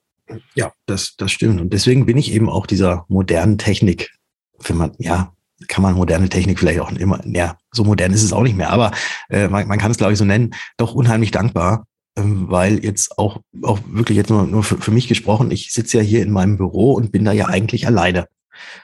Ja, 0.53 0.71
das, 0.85 1.15
das 1.17 1.31
stimmt. 1.31 1.59
Und 1.59 1.73
deswegen 1.73 2.05
bin 2.05 2.17
ich 2.17 2.31
eben 2.31 2.47
auch 2.47 2.67
dieser 2.67 3.05
modernen 3.07 3.57
Technik, 3.57 4.11
wenn 4.59 4.77
man, 4.77 4.91
ja, 4.99 5.33
kann 5.67 5.81
man 5.81 5.95
moderne 5.95 6.29
Technik 6.29 6.59
vielleicht 6.59 6.79
auch 6.79 6.91
immer, 6.91 7.19
ja, 7.25 7.57
so 7.71 7.83
modern 7.83 8.13
ist 8.13 8.23
es 8.23 8.33
auch 8.33 8.43
nicht 8.43 8.55
mehr, 8.55 8.69
aber 8.69 8.91
äh, 9.29 9.47
man, 9.47 9.67
man 9.67 9.79
kann 9.79 9.89
es, 9.89 9.97
glaube 9.97 10.13
ich, 10.13 10.19
so 10.19 10.25
nennen, 10.25 10.53
doch 10.77 10.93
unheimlich 10.93 11.31
dankbar, 11.31 11.87
weil 12.15 12.83
jetzt 12.83 13.17
auch, 13.17 13.41
auch 13.61 13.79
wirklich 13.87 14.17
jetzt 14.17 14.29
nur, 14.29 14.47
nur 14.47 14.63
für, 14.63 14.77
für 14.77 14.91
mich 14.91 15.07
gesprochen, 15.07 15.51
ich 15.51 15.73
sitze 15.73 15.97
ja 15.97 16.03
hier 16.03 16.21
in 16.21 16.31
meinem 16.31 16.57
Büro 16.57 16.93
und 16.93 17.11
bin 17.11 17.25
da 17.25 17.31
ja 17.31 17.47
eigentlich 17.47 17.87
alleine. 17.87 18.27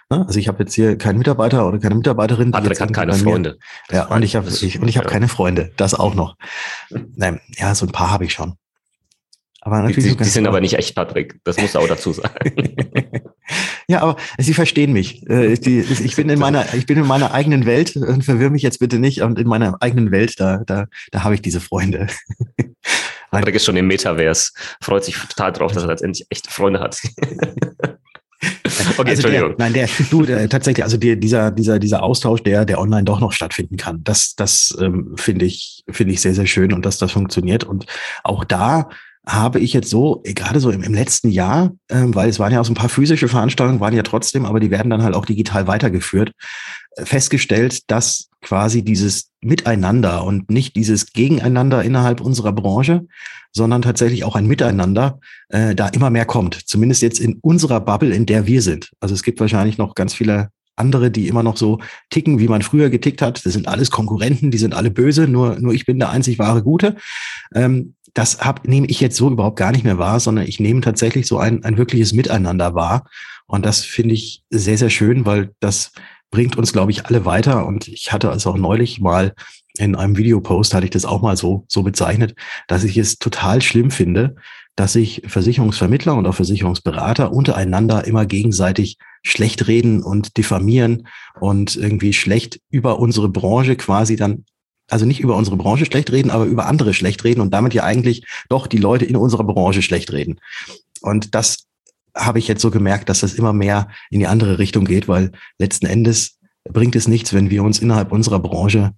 Ne? 0.09 0.25
Also 0.27 0.39
ich 0.39 0.47
habe 0.47 0.63
jetzt 0.63 0.73
hier 0.73 0.97
keinen 0.97 1.17
Mitarbeiter 1.17 1.65
oder 1.67 1.79
keine 1.79 1.95
Mitarbeiterin. 1.95 2.51
Patrick 2.51 2.81
hat 2.81 2.93
keine 2.93 3.13
Freunde. 3.13 3.57
Ja, 3.89 4.07
und 4.07 4.23
ich 4.23 4.35
habe 4.35 4.49
ich, 4.49 4.79
und 4.79 4.87
ich 4.87 4.97
habe 4.97 5.07
ja. 5.07 5.11
keine 5.11 5.27
Freunde. 5.27 5.71
Das 5.77 5.93
auch 5.93 6.13
noch. 6.13 6.35
Nein, 7.15 7.39
ja, 7.57 7.73
so 7.73 7.85
ein 7.85 7.91
paar 7.91 8.11
habe 8.11 8.25
ich 8.25 8.33
schon. 8.33 8.55
Aber 9.61 9.81
natürlich 9.81 10.11
die, 10.11 10.17
die, 10.17 10.23
die 10.23 10.29
sind 10.29 10.47
aber 10.47 10.59
nicht 10.59 10.73
echt, 10.73 10.95
Patrick. 10.95 11.39
Das 11.43 11.57
muss 11.57 11.75
auch 11.75 11.87
dazu 11.87 12.11
sagen. 12.13 12.75
ja, 13.87 14.01
aber 14.01 14.17
sie 14.39 14.55
verstehen 14.55 14.91
mich. 14.91 15.27
Äh, 15.29 15.53
ich 15.53 16.15
bin 16.15 16.29
in 16.29 16.39
meiner, 16.39 16.73
ich 16.73 16.87
bin 16.87 16.97
in 16.97 17.05
meiner 17.05 17.31
eigenen 17.31 17.67
Welt 17.67 17.95
und 17.95 18.25
verwirr 18.25 18.49
mich 18.49 18.63
jetzt 18.63 18.79
bitte 18.79 18.97
nicht. 18.97 19.21
Und 19.21 19.37
in 19.37 19.47
meiner 19.47 19.77
eigenen 19.79 20.09
Welt, 20.09 20.39
da, 20.39 20.63
da, 20.65 20.87
da 21.11 21.23
habe 21.23 21.35
ich 21.35 21.43
diese 21.43 21.61
Freunde. 21.61 22.07
Patrick 23.31 23.55
ist 23.55 23.65
schon 23.65 23.77
im 23.77 23.87
Metaverse. 23.87 24.51
Freut 24.81 25.05
sich 25.05 25.15
total 25.15 25.53
drauf, 25.53 25.71
dass 25.71 25.83
er 25.83 25.89
letztendlich 25.89 26.27
echte 26.29 26.51
Freunde 26.51 26.79
hat. 26.79 26.97
Okay, 28.97 29.11
also 29.11 29.29
Der, 29.29 29.53
nein, 29.57 29.73
der, 29.73 29.87
du, 30.09 30.23
der, 30.23 30.49
tatsächlich, 30.49 30.83
also 30.83 30.97
der, 30.97 31.15
dieser, 31.15 31.51
dieser, 31.51 31.77
dieser 31.77 32.01
Austausch, 32.01 32.41
der, 32.41 32.65
der 32.65 32.79
online 32.79 33.03
doch 33.03 33.19
noch 33.19 33.33
stattfinden 33.33 33.77
kann, 33.77 34.03
das, 34.03 34.33
das 34.35 34.75
ähm, 34.81 35.13
finde 35.15 35.45
ich, 35.45 35.83
finde 35.89 36.13
ich 36.13 36.21
sehr, 36.21 36.33
sehr 36.33 36.47
schön 36.47 36.73
und 36.73 36.83
dass 36.83 36.97
das 36.97 37.11
funktioniert. 37.11 37.63
Und 37.63 37.85
auch 38.23 38.43
da 38.43 38.89
habe 39.25 39.59
ich 39.59 39.73
jetzt 39.73 39.89
so, 39.89 40.21
eh, 40.23 40.33
gerade 40.33 40.59
so 40.59 40.71
im, 40.71 40.81
im 40.81 40.93
letzten 40.93 41.29
Jahr, 41.29 41.71
ähm, 41.89 42.15
weil 42.15 42.29
es 42.29 42.39
waren 42.39 42.51
ja 42.51 42.59
auch 42.59 42.65
so 42.65 42.71
ein 42.71 42.75
paar 42.75 42.89
physische 42.89 43.27
Veranstaltungen, 43.27 43.79
waren 43.79 43.93
ja 43.93 44.03
trotzdem, 44.03 44.45
aber 44.45 44.59
die 44.59 44.71
werden 44.71 44.89
dann 44.89 45.03
halt 45.03 45.15
auch 45.15 45.25
digital 45.25 45.67
weitergeführt, 45.67 46.31
äh, 46.95 47.05
festgestellt, 47.05 47.89
dass 47.91 48.29
quasi 48.41 48.83
dieses 48.83 49.29
Miteinander 49.41 50.23
und 50.23 50.49
nicht 50.49 50.75
dieses 50.75 51.13
Gegeneinander 51.13 51.83
innerhalb 51.83 52.21
unserer 52.21 52.51
Branche, 52.51 53.05
sondern 53.51 53.83
tatsächlich 53.83 54.23
auch 54.23 54.35
ein 54.35 54.47
Miteinander 54.47 55.19
äh, 55.49 55.75
da 55.75 55.87
immer 55.89 56.09
mehr 56.09 56.25
kommt. 56.25 56.55
Zumindest 56.55 57.01
jetzt 57.01 57.19
in 57.19 57.37
unserer 57.41 57.79
Bubble, 57.79 58.15
in 58.15 58.25
der 58.25 58.47
wir 58.47 58.61
sind. 58.61 58.91
Also 58.99 59.13
es 59.13 59.23
gibt 59.23 59.39
wahrscheinlich 59.39 59.77
noch 59.77 59.93
ganz 59.93 60.13
viele 60.13 60.49
andere, 60.75 61.11
die 61.11 61.27
immer 61.27 61.43
noch 61.43 61.57
so 61.57 61.79
ticken, 62.09 62.39
wie 62.39 62.47
man 62.47 62.61
früher 62.61 62.89
getickt 62.89 63.21
hat. 63.21 63.45
Das 63.45 63.53
sind 63.53 63.67
alles 63.67 63.91
Konkurrenten, 63.91 64.51
die 64.51 64.57
sind 64.57 64.73
alle 64.73 64.89
böse, 64.89 65.27
nur, 65.27 65.59
nur 65.59 65.73
ich 65.73 65.85
bin 65.85 65.99
der 65.99 66.09
einzig 66.09 66.39
wahre 66.39 66.63
Gute. 66.63 66.95
Ähm, 67.53 67.95
das 68.13 68.39
hab, 68.39 68.67
nehme 68.67 68.87
ich 68.87 68.99
jetzt 68.99 69.17
so 69.17 69.29
überhaupt 69.29 69.57
gar 69.57 69.71
nicht 69.71 69.83
mehr 69.83 69.97
wahr, 69.97 70.19
sondern 70.19 70.45
ich 70.45 70.59
nehme 70.59 70.81
tatsächlich 70.81 71.27
so 71.27 71.37
ein, 71.37 71.63
ein 71.63 71.77
wirkliches 71.77 72.13
Miteinander 72.13 72.75
wahr. 72.75 73.05
Und 73.47 73.65
das 73.65 73.83
finde 73.83 74.13
ich 74.13 74.43
sehr, 74.49 74.77
sehr 74.77 74.89
schön, 74.89 75.25
weil 75.25 75.51
das 75.59 75.91
bringt 76.29 76.57
uns, 76.57 76.73
glaube 76.73 76.91
ich, 76.91 77.05
alle 77.05 77.25
weiter. 77.25 77.65
Und 77.65 77.87
ich 77.87 78.11
hatte 78.11 78.29
es 78.29 78.47
auch 78.47 78.57
neulich 78.57 78.99
mal 78.99 79.33
in 79.77 79.95
einem 79.95 80.17
Videopost, 80.17 80.73
hatte 80.73 80.85
ich 80.85 80.91
das 80.91 81.05
auch 81.05 81.21
mal 81.21 81.37
so, 81.37 81.65
so 81.67 81.83
bezeichnet, 81.83 82.35
dass 82.67 82.83
ich 82.83 82.97
es 82.97 83.17
total 83.17 83.61
schlimm 83.61 83.91
finde, 83.91 84.35
dass 84.75 84.93
sich 84.93 85.21
Versicherungsvermittler 85.25 86.15
und 86.15 86.25
auch 86.25 86.35
Versicherungsberater 86.35 87.31
untereinander 87.31 88.05
immer 88.05 88.25
gegenseitig 88.25 88.97
schlecht 89.23 89.67
reden 89.67 90.01
und 90.01 90.37
diffamieren 90.37 91.07
und 91.39 91.75
irgendwie 91.75 92.13
schlecht 92.13 92.59
über 92.69 92.99
unsere 92.99 93.29
Branche 93.29 93.75
quasi 93.75 94.15
dann 94.15 94.45
also 94.91 95.05
nicht 95.05 95.21
über 95.21 95.35
unsere 95.35 95.57
Branche 95.57 95.85
schlecht 95.85 96.11
reden, 96.11 96.31
aber 96.31 96.45
über 96.45 96.65
andere 96.65 96.93
schlecht 96.93 97.23
reden 97.23 97.41
und 97.41 97.53
damit 97.53 97.73
ja 97.73 97.83
eigentlich 97.83 98.25
doch 98.49 98.67
die 98.67 98.77
Leute 98.77 99.05
in 99.05 99.15
unserer 99.15 99.43
Branche 99.43 99.81
schlecht 99.81 100.11
reden. 100.11 100.39
Und 101.01 101.33
das 101.33 101.65
habe 102.15 102.39
ich 102.39 102.47
jetzt 102.47 102.61
so 102.61 102.71
gemerkt, 102.71 103.07
dass 103.07 103.21
das 103.21 103.33
immer 103.33 103.53
mehr 103.53 103.87
in 104.09 104.19
die 104.19 104.27
andere 104.27 104.59
Richtung 104.59 104.83
geht, 104.83 105.07
weil 105.07 105.31
letzten 105.57 105.85
Endes 105.85 106.39
bringt 106.65 106.95
es 106.95 107.07
nichts, 107.07 107.33
wenn 107.33 107.49
wir 107.49 107.63
uns 107.63 107.79
innerhalb 107.79 108.11
unserer 108.11 108.39
Branche 108.39 108.91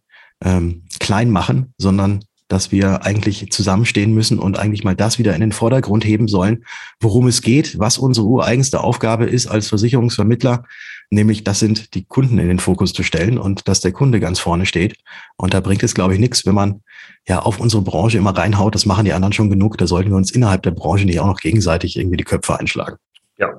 ähm, 0.44 0.84
klein 1.00 1.30
machen, 1.30 1.74
sondern 1.78 2.26
dass 2.54 2.72
wir 2.72 3.04
eigentlich 3.04 3.52
zusammenstehen 3.52 4.14
müssen 4.14 4.38
und 4.38 4.60
eigentlich 4.60 4.84
mal 4.84 4.96
das 4.96 5.18
wieder 5.18 5.34
in 5.34 5.42
den 5.42 5.52
Vordergrund 5.52 6.06
heben 6.06 6.28
sollen, 6.28 6.66
worum 7.00 7.26
es 7.26 7.42
geht, 7.42 7.80
was 7.80 7.98
unsere 7.98 8.28
ureigenste 8.28 8.82
Aufgabe 8.82 9.26
ist 9.26 9.48
als 9.48 9.70
Versicherungsvermittler, 9.70 10.64
nämlich 11.10 11.44
das 11.44 11.58
sind 11.58 11.96
die 11.96 12.06
Kunden 12.06 12.38
in 12.38 12.48
den 12.48 12.60
Fokus 12.60 12.94
zu 12.94 13.02
stellen 13.02 13.40
und 13.40 13.68
dass 13.68 13.82
der 13.82 13.92
Kunde 13.92 14.20
ganz 14.20 14.40
vorne 14.40 14.68
steht. 14.68 14.98
Und 15.36 15.56
da 15.56 15.62
bringt 15.62 15.82
es, 15.82 15.96
glaube 15.96 16.14
ich, 16.14 16.20
nichts, 16.20 16.46
wenn 16.46 16.54
man 16.54 16.84
ja 17.28 17.40
auf 17.40 17.60
unsere 17.60 17.82
Branche 17.82 18.20
immer 18.20 18.38
reinhaut. 18.38 18.76
Das 18.76 18.86
machen 18.86 19.06
die 19.06 19.14
anderen 19.14 19.34
schon 19.34 19.50
genug. 19.50 19.80
Da 19.80 19.88
sollten 19.88 20.12
wir 20.12 20.18
uns 20.18 20.30
innerhalb 20.30 20.62
der 20.62 20.72
Branche 20.72 21.06
nicht 21.06 21.20
auch 21.20 21.26
noch 21.26 21.40
gegenseitig 21.40 21.98
irgendwie 21.98 22.18
die 22.18 22.24
Köpfe 22.24 22.60
einschlagen. 22.60 22.98
Ja, 23.40 23.50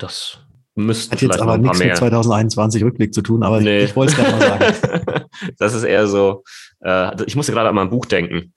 das 0.00 0.40
müsste 0.74 1.12
Hat 1.12 1.22
jetzt 1.22 1.40
aber 1.40 1.58
nichts 1.58 1.78
mit 1.78 1.96
2021 1.96 2.82
Rückblick 2.84 3.12
zu 3.12 3.22
tun, 3.22 3.42
aber 3.42 3.60
nee. 3.60 3.78
ich, 3.78 3.90
ich 3.90 3.96
wollte 3.96 4.12
es 4.12 4.18
gerade 4.18 4.32
mal 4.32 4.40
sagen. 4.40 5.24
das 5.58 5.74
ist 5.74 5.84
eher 5.84 6.06
so, 6.06 6.44
äh, 6.80 7.24
ich 7.26 7.36
musste 7.36 7.52
gerade 7.52 7.68
an 7.68 7.74
mein 7.74 7.90
Buch 7.90 8.06
denken 8.06 8.52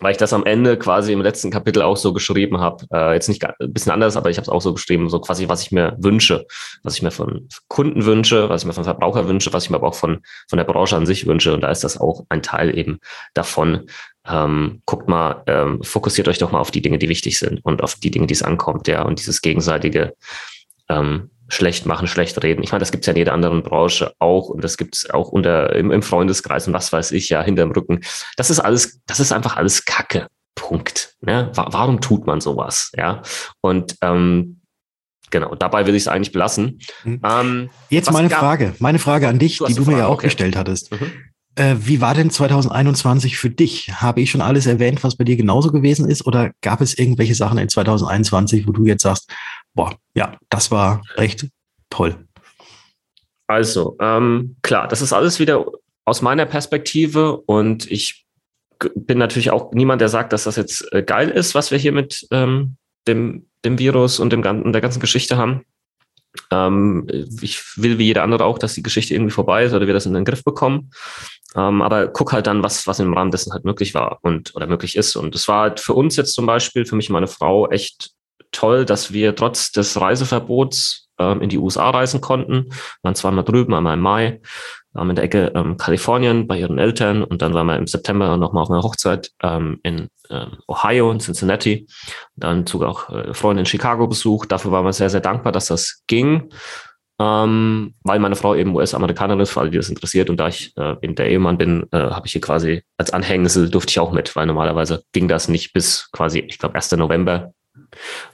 weil 0.00 0.12
ich 0.12 0.18
das 0.18 0.32
am 0.32 0.44
Ende 0.44 0.78
quasi 0.78 1.12
im 1.12 1.20
letzten 1.20 1.50
Kapitel 1.50 1.82
auch 1.82 1.96
so 1.96 2.12
geschrieben 2.12 2.58
habe. 2.58 2.86
Äh, 2.92 3.14
jetzt 3.14 3.28
nicht 3.28 3.44
ein 3.44 3.72
bisschen 3.72 3.92
anders, 3.92 4.16
aber 4.16 4.30
ich 4.30 4.38
habe 4.38 4.44
es 4.44 4.48
auch 4.48 4.62
so 4.62 4.72
geschrieben, 4.72 5.08
so 5.08 5.20
quasi, 5.20 5.48
was 5.48 5.62
ich 5.62 5.72
mir 5.72 5.96
wünsche, 5.98 6.46
was 6.82 6.96
ich 6.96 7.02
mir 7.02 7.10
von 7.10 7.48
Kunden 7.68 8.04
wünsche, 8.04 8.48
was 8.48 8.62
ich 8.62 8.66
mir 8.66 8.72
von 8.72 8.84
Verbraucher 8.84 9.28
wünsche, 9.28 9.52
was 9.52 9.64
ich 9.64 9.70
mir 9.70 9.76
aber 9.76 9.88
auch 9.88 9.94
von, 9.94 10.20
von 10.48 10.56
der 10.56 10.64
Branche 10.64 10.96
an 10.96 11.06
sich 11.06 11.26
wünsche. 11.26 11.52
Und 11.52 11.60
da 11.60 11.70
ist 11.70 11.84
das 11.84 12.00
auch 12.00 12.24
ein 12.30 12.42
Teil 12.42 12.76
eben 12.76 12.98
davon. 13.34 13.86
Ähm, 14.26 14.82
guckt 14.86 15.08
mal, 15.08 15.42
ähm, 15.46 15.82
fokussiert 15.82 16.28
euch 16.28 16.38
doch 16.38 16.52
mal 16.52 16.60
auf 16.60 16.70
die 16.70 16.82
Dinge, 16.82 16.98
die 16.98 17.08
wichtig 17.08 17.38
sind 17.38 17.64
und 17.64 17.82
auf 17.82 17.94
die 17.94 18.10
Dinge, 18.10 18.26
die 18.26 18.34
es 18.34 18.42
ankommt, 18.42 18.88
ja, 18.88 19.02
und 19.02 19.18
dieses 19.18 19.40
gegenseitige 19.40 20.14
ähm, 20.88 21.30
schlecht 21.50 21.86
machen, 21.86 22.06
schlecht 22.06 22.42
reden. 22.42 22.62
Ich 22.62 22.72
meine, 22.72 22.80
das 22.80 22.92
gibt 22.92 23.02
es 23.02 23.06
ja 23.06 23.12
in 23.12 23.18
jeder 23.18 23.32
anderen 23.32 23.62
Branche 23.62 24.14
auch 24.18 24.48
und 24.48 24.64
das 24.64 24.76
gibt 24.76 24.96
es 24.96 25.10
auch 25.10 25.28
unter 25.28 25.74
im, 25.74 25.90
im, 25.90 26.02
Freundeskreis 26.02 26.66
und 26.66 26.72
was 26.72 26.92
weiß 26.92 27.12
ich 27.12 27.28
ja 27.28 27.42
hinterm 27.42 27.72
Rücken. 27.72 28.00
Das 28.36 28.50
ist 28.50 28.60
alles, 28.60 29.00
das 29.06 29.20
ist 29.20 29.32
einfach 29.32 29.56
alles 29.56 29.84
Kacke. 29.84 30.26
Punkt. 30.54 31.14
Ja? 31.26 31.50
Warum 31.54 32.00
tut 32.00 32.26
man 32.26 32.40
sowas? 32.40 32.92
Ja. 32.96 33.22
Und 33.60 33.96
ähm, 34.02 34.60
genau, 35.30 35.54
dabei 35.54 35.86
will 35.86 35.94
ich 35.94 36.02
es 36.02 36.08
eigentlich 36.08 36.32
belassen. 36.32 36.80
Mhm. 37.04 37.20
Ähm, 37.24 37.70
Jetzt 37.88 38.12
meine 38.12 38.30
Frage, 38.30 38.74
meine 38.78 38.98
Frage 38.98 39.28
an 39.28 39.38
dich, 39.38 39.58
du 39.58 39.66
die 39.66 39.74
du 39.74 39.84
mir 39.84 39.98
ja 39.98 40.06
auch 40.06 40.14
okay. 40.14 40.26
gestellt 40.26 40.56
hattest. 40.56 40.92
Mhm. 40.92 41.12
Äh, 41.56 41.76
wie 41.80 42.00
war 42.00 42.14
denn 42.14 42.30
2021 42.30 43.36
für 43.36 43.50
dich? 43.50 43.90
Habe 44.00 44.20
ich 44.20 44.30
schon 44.30 44.40
alles 44.40 44.66
erwähnt, 44.66 45.02
was 45.02 45.16
bei 45.16 45.24
dir 45.24 45.36
genauso 45.36 45.72
gewesen 45.72 46.08
ist? 46.08 46.26
Oder 46.26 46.52
gab 46.60 46.80
es 46.80 46.96
irgendwelche 46.96 47.34
Sachen 47.34 47.58
in 47.58 47.68
2021, 47.68 48.68
wo 48.68 48.72
du 48.72 48.86
jetzt 48.86 49.02
sagst, 49.02 49.30
boah, 49.74 49.96
ja, 50.14 50.38
das 50.48 50.70
war 50.70 51.02
echt 51.16 51.48
toll. 51.90 52.26
Also, 53.46 53.96
ähm, 54.00 54.56
klar, 54.62 54.88
das 54.88 55.02
ist 55.02 55.12
alles 55.12 55.40
wieder 55.40 55.66
aus 56.04 56.22
meiner 56.22 56.46
Perspektive 56.46 57.36
und 57.36 57.90
ich 57.90 58.26
bin 58.94 59.18
natürlich 59.18 59.50
auch 59.50 59.72
niemand, 59.72 60.00
der 60.00 60.08
sagt, 60.08 60.32
dass 60.32 60.44
das 60.44 60.56
jetzt 60.56 60.92
äh, 60.92 61.02
geil 61.02 61.28
ist, 61.28 61.54
was 61.54 61.70
wir 61.70 61.78
hier 61.78 61.92
mit 61.92 62.26
ähm, 62.30 62.76
dem, 63.06 63.46
dem 63.64 63.78
Virus 63.78 64.20
und 64.20 64.32
dem, 64.32 64.42
der 64.42 64.80
ganzen 64.80 65.00
Geschichte 65.00 65.36
haben. 65.36 65.64
Ähm, 66.50 67.06
ich 67.42 67.60
will 67.76 67.98
wie 67.98 68.04
jeder 68.04 68.22
andere 68.22 68.44
auch, 68.44 68.58
dass 68.58 68.74
die 68.74 68.82
Geschichte 68.82 69.14
irgendwie 69.14 69.32
vorbei 69.32 69.64
ist 69.64 69.74
oder 69.74 69.86
wir 69.86 69.94
das 69.94 70.06
in 70.06 70.14
den 70.14 70.24
Griff 70.24 70.44
bekommen. 70.44 70.90
Ähm, 71.56 71.82
aber 71.82 72.08
guck 72.08 72.32
halt 72.32 72.46
dann, 72.46 72.62
was, 72.62 72.86
was 72.86 73.00
im 73.00 73.12
Rahmen 73.12 73.32
dessen 73.32 73.52
halt 73.52 73.64
möglich 73.64 73.94
war 73.94 74.20
und 74.22 74.54
oder 74.54 74.66
möglich 74.66 74.96
ist. 74.96 75.16
Und 75.16 75.34
es 75.34 75.48
war 75.48 75.62
halt 75.62 75.80
für 75.80 75.94
uns 75.94 76.16
jetzt 76.16 76.34
zum 76.34 76.46
Beispiel, 76.46 76.86
für 76.86 76.96
mich 76.96 77.10
und 77.10 77.14
meine 77.14 77.26
Frau, 77.26 77.68
echt 77.68 78.12
toll, 78.52 78.84
dass 78.84 79.12
wir 79.12 79.34
trotz 79.34 79.72
des 79.72 80.00
Reiseverbots 80.00 81.08
ähm, 81.18 81.42
in 81.42 81.48
die 81.48 81.58
USA 81.58 81.90
reisen 81.90 82.20
konnten. 82.20 82.66
Wir 82.66 83.02
waren 83.02 83.14
zweimal 83.14 83.44
drüben, 83.44 83.74
einmal 83.74 83.94
im 83.94 84.00
Mai, 84.00 84.40
waren 84.92 85.10
in 85.10 85.16
der 85.16 85.24
Ecke 85.24 85.52
ähm, 85.54 85.76
Kalifornien 85.76 86.46
bei 86.46 86.58
ihren 86.58 86.78
Eltern 86.78 87.22
und 87.22 87.42
dann 87.42 87.54
waren 87.54 87.66
wir 87.66 87.76
im 87.76 87.86
September 87.86 88.36
nochmal 88.36 88.62
auf 88.62 88.70
einer 88.70 88.82
Hochzeit 88.82 89.30
ähm, 89.42 89.78
in 89.82 90.08
ähm, 90.30 90.58
Ohio, 90.66 91.10
in 91.12 91.20
Cincinnati. 91.20 91.86
Dann 92.36 92.66
sogar 92.66 92.90
auch 92.90 93.10
äh, 93.10 93.34
Freunde 93.34 93.60
in 93.60 93.66
Chicago 93.66 94.06
besucht. 94.06 94.50
Dafür 94.50 94.72
waren 94.72 94.84
wir 94.84 94.92
sehr, 94.92 95.10
sehr 95.10 95.20
dankbar, 95.20 95.52
dass 95.52 95.66
das 95.66 96.02
ging. 96.06 96.50
Ähm, 97.20 97.94
weil 98.02 98.18
meine 98.18 98.34
Frau 98.34 98.54
eben 98.54 98.74
US-Amerikanerin 98.74 99.40
ist, 99.40 99.50
für 99.50 99.60
alle, 99.60 99.70
die 99.70 99.76
das 99.76 99.90
interessiert. 99.90 100.30
Und 100.30 100.38
da 100.38 100.48
ich 100.48 100.72
äh, 100.78 100.96
eben 101.02 101.14
der 101.14 101.28
Ehemann 101.28 101.58
bin, 101.58 101.86
äh, 101.92 101.98
habe 101.98 102.26
ich 102.26 102.32
hier 102.32 102.40
quasi 102.40 102.82
als 102.96 103.12
Anhängsel 103.12 103.68
durfte 103.68 103.90
ich 103.90 103.98
auch 103.98 104.12
mit, 104.12 104.34
weil 104.36 104.46
normalerweise 104.46 105.02
ging 105.12 105.28
das 105.28 105.48
nicht 105.48 105.74
bis 105.74 106.08
quasi, 106.12 106.38
ich 106.38 106.58
glaube, 106.58 106.76
1. 106.76 106.92
November 106.92 107.52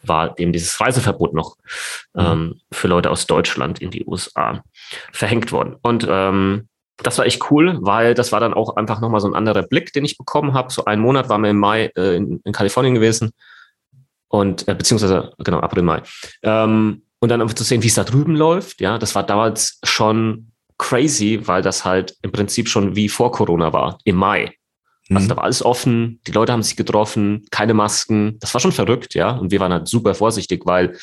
war 0.02 0.38
eben 0.38 0.52
dieses 0.52 0.80
Reiseverbot 0.80 1.34
noch 1.34 1.56
mhm. 2.14 2.20
ähm, 2.20 2.60
für 2.72 2.88
Leute 2.88 3.10
aus 3.10 3.26
Deutschland 3.26 3.80
in 3.80 3.90
die 3.90 4.04
USA 4.06 4.62
verhängt 5.12 5.52
worden. 5.52 5.76
Und 5.82 6.06
ähm, 6.08 6.68
das 6.98 7.18
war 7.18 7.26
echt 7.26 7.50
cool, 7.50 7.78
weil 7.80 8.14
das 8.14 8.32
war 8.32 8.40
dann 8.40 8.54
auch 8.54 8.76
einfach 8.76 9.00
nochmal 9.00 9.20
so 9.20 9.28
ein 9.28 9.34
anderer 9.34 9.62
Blick, 9.62 9.92
den 9.92 10.04
ich 10.04 10.16
bekommen 10.16 10.54
habe. 10.54 10.72
So 10.72 10.84
einen 10.84 11.02
Monat 11.02 11.28
waren 11.28 11.42
wir 11.42 11.50
im 11.50 11.58
Mai 11.58 11.90
äh, 11.96 12.16
in, 12.16 12.40
in, 12.44 12.52
Kalifornien 12.52 12.94
gewesen 12.94 13.32
und 14.28 14.66
äh, 14.66 14.74
beziehungsweise 14.74 15.32
genau 15.38 15.60
April 15.60 15.82
Mai 15.82 16.02
ähm, 16.42 17.02
und 17.18 17.28
dann 17.28 17.42
einfach 17.42 17.54
zu 17.54 17.64
sehen, 17.64 17.82
wie 17.82 17.88
es 17.88 17.94
da 17.94 18.04
drüben 18.04 18.34
läuft. 18.34 18.80
Ja, 18.80 18.98
das 18.98 19.14
war 19.14 19.24
damals 19.24 19.78
schon 19.84 20.52
crazy, 20.78 21.40
weil 21.44 21.62
das 21.62 21.84
halt 21.84 22.16
im 22.22 22.32
Prinzip 22.32 22.68
schon 22.68 22.96
wie 22.96 23.08
vor 23.08 23.32
Corona 23.32 23.72
war 23.72 23.98
im 24.04 24.16
Mai. 24.16 24.52
Also 25.10 25.24
mhm. 25.24 25.28
da 25.28 25.36
war 25.36 25.44
alles 25.44 25.64
offen, 25.64 26.20
die 26.26 26.32
Leute 26.32 26.52
haben 26.52 26.62
sich 26.62 26.76
getroffen, 26.76 27.46
keine 27.50 27.74
Masken. 27.74 28.38
Das 28.40 28.54
war 28.54 28.60
schon 28.60 28.72
verrückt, 28.72 29.14
ja. 29.14 29.30
Und 29.30 29.50
wir 29.50 29.60
waren 29.60 29.72
halt 29.72 29.88
super 29.88 30.14
vorsichtig, 30.14 30.66
weil 30.66 30.96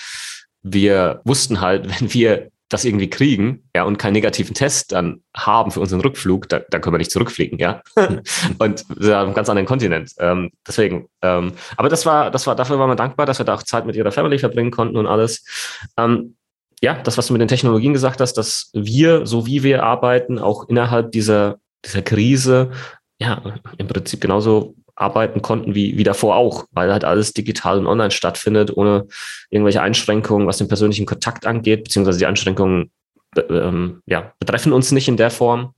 wir 0.61 1.21
wussten 1.23 1.61
halt, 1.61 1.87
wenn 2.01 2.13
wir 2.13 2.49
das 2.69 2.85
irgendwie 2.85 3.09
kriegen, 3.09 3.63
ja, 3.75 3.83
und 3.83 3.97
keinen 3.97 4.13
negativen 4.13 4.55
Test 4.55 4.93
dann 4.93 5.21
haben 5.37 5.69
für 5.69 5.79
unseren 5.79 6.01
Rückflug, 6.01 6.49
da, 6.49 6.59
dann 6.59 6.81
können 6.81 6.95
wir 6.95 6.97
nicht 6.97 7.11
zurückfliegen, 7.11 7.59
ja. 7.59 7.81
Und 8.57 8.85
wir 8.89 9.19
auf 9.19 9.25
einem 9.25 9.35
ganz 9.35 9.47
anderen 9.47 9.67
Kontinent. 9.67 10.11
Ähm, 10.17 10.49
deswegen, 10.67 11.07
ähm, 11.21 11.53
aber 11.77 11.89
das 11.89 12.05
war, 12.05 12.31
das 12.31 12.47
war, 12.47 12.55
dafür 12.55 12.79
waren 12.79 12.89
wir 12.89 12.95
dankbar, 12.95 13.27
dass 13.27 13.37
wir 13.37 13.45
da 13.45 13.53
auch 13.53 13.63
Zeit 13.63 13.85
mit 13.85 13.95
ihrer 13.95 14.11
Family 14.11 14.39
verbringen 14.39 14.71
konnten 14.71 14.97
und 14.97 15.05
alles. 15.05 15.45
Ähm, 15.97 16.35
ja, 16.81 16.95
das, 16.95 17.17
was 17.17 17.27
du 17.27 17.33
mit 17.33 17.41
den 17.41 17.47
Technologien 17.47 17.93
gesagt 17.93 18.19
hast, 18.19 18.33
dass 18.33 18.71
wir, 18.73 19.25
so 19.25 19.45
wie 19.45 19.63
wir 19.63 19.83
arbeiten, 19.83 20.39
auch 20.39 20.67
innerhalb 20.67 21.11
dieser, 21.11 21.59
dieser 21.85 22.01
Krise 22.01 22.71
ja, 23.19 23.41
im 23.77 23.87
Prinzip 23.87 24.21
genauso 24.21 24.75
arbeiten 24.95 25.41
konnten 25.41 25.75
wie, 25.75 25.97
wie 25.97 26.03
davor 26.03 26.35
auch, 26.35 26.65
weil 26.71 26.91
halt 26.91 27.03
alles 27.03 27.33
digital 27.33 27.79
und 27.79 27.87
online 27.87 28.11
stattfindet, 28.11 28.75
ohne 28.75 29.07
irgendwelche 29.49 29.81
Einschränkungen, 29.81 30.47
was 30.47 30.59
den 30.59 30.67
persönlichen 30.67 31.05
Kontakt 31.05 31.45
angeht, 31.47 31.83
beziehungsweise 31.85 32.19
die 32.19 32.25
Einschränkungen 32.25 32.91
ähm, 33.49 34.01
ja, 34.05 34.33
betreffen 34.39 34.73
uns 34.73 34.91
nicht 34.91 35.07
in 35.07 35.17
der 35.17 35.31
Form. 35.31 35.73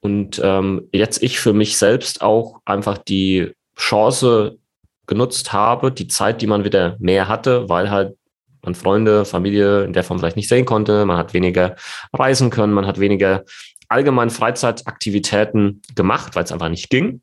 Und 0.00 0.40
ähm, 0.44 0.88
jetzt 0.92 1.22
ich 1.22 1.40
für 1.40 1.52
mich 1.52 1.76
selbst 1.76 2.22
auch 2.22 2.60
einfach 2.64 2.98
die 2.98 3.52
Chance 3.76 4.58
genutzt 5.06 5.52
habe, 5.52 5.90
die 5.90 6.06
Zeit, 6.06 6.42
die 6.42 6.46
man 6.46 6.64
wieder 6.64 6.96
mehr 6.98 7.28
hatte, 7.28 7.68
weil 7.68 7.90
halt 7.90 8.16
man 8.62 8.74
Freunde, 8.74 9.24
Familie 9.24 9.84
in 9.84 9.92
der 9.92 10.04
Form 10.04 10.18
vielleicht 10.18 10.36
nicht 10.36 10.48
sehen 10.48 10.64
konnte, 10.64 11.06
man 11.06 11.16
hat 11.16 11.32
weniger 11.32 11.76
reisen 12.12 12.50
können, 12.50 12.72
man 12.72 12.86
hat 12.86 13.00
weniger 13.00 13.44
allgemein 13.88 14.30
Freizeitaktivitäten 14.30 15.82
gemacht, 15.94 16.36
weil 16.36 16.44
es 16.44 16.52
einfach 16.52 16.68
nicht 16.68 16.90
ging. 16.90 17.22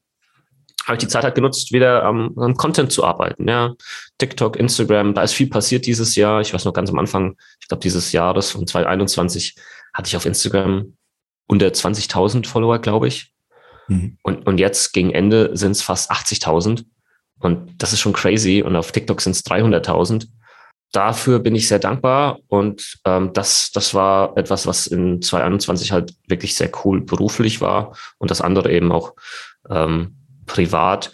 Habe 0.85 0.95
ich 0.95 0.99
die 0.99 1.07
Zeit 1.07 1.23
halt 1.23 1.35
genutzt, 1.35 1.71
wieder 1.71 2.03
am, 2.03 2.37
am 2.37 2.55
Content 2.55 2.91
zu 2.91 3.03
arbeiten. 3.03 3.47
Ja, 3.47 3.73
TikTok, 4.19 4.55
Instagram, 4.55 5.13
da 5.13 5.23
ist 5.23 5.33
viel 5.33 5.49
passiert 5.49 5.85
dieses 5.85 6.15
Jahr. 6.15 6.41
Ich 6.41 6.53
weiß 6.53 6.65
noch 6.65 6.73
ganz 6.73 6.89
am 6.89 6.99
Anfang, 6.99 7.37
ich 7.59 7.67
glaube 7.67 7.81
dieses 7.81 8.11
Jahres 8.11 8.51
von 8.51 8.67
2021 8.67 9.55
hatte 9.93 10.07
ich 10.07 10.15
auf 10.15 10.25
Instagram 10.25 10.95
unter 11.47 11.67
20.000 11.67 12.45
Follower, 12.47 12.79
glaube 12.79 13.07
ich. 13.07 13.33
Mhm. 13.87 14.17
Und, 14.23 14.45
und 14.45 14.59
jetzt 14.59 14.93
gegen 14.93 15.11
Ende 15.11 15.55
sind 15.55 15.71
es 15.71 15.81
fast 15.81 16.11
80.000. 16.11 16.85
Und 17.39 17.81
das 17.81 17.93
ist 17.93 17.99
schon 17.99 18.13
crazy. 18.13 18.63
Und 18.63 18.75
auf 18.75 18.91
TikTok 18.91 19.21
sind 19.21 19.35
es 19.35 19.43
300.000 19.45 20.27
dafür 20.91 21.39
bin 21.39 21.55
ich 21.55 21.67
sehr 21.67 21.79
dankbar 21.79 22.39
und 22.47 22.99
ähm, 23.05 23.33
das, 23.33 23.71
das 23.73 23.93
war 23.93 24.37
etwas, 24.37 24.65
was 24.65 24.87
in 24.87 25.21
2021 25.21 25.91
halt 25.91 26.13
wirklich 26.27 26.55
sehr 26.55 26.71
cool 26.83 27.01
beruflich 27.01 27.61
war 27.61 27.95
und 28.17 28.31
das 28.31 28.41
andere 28.41 28.71
eben 28.71 28.91
auch 28.91 29.13
ähm, 29.69 30.15
privat. 30.45 31.11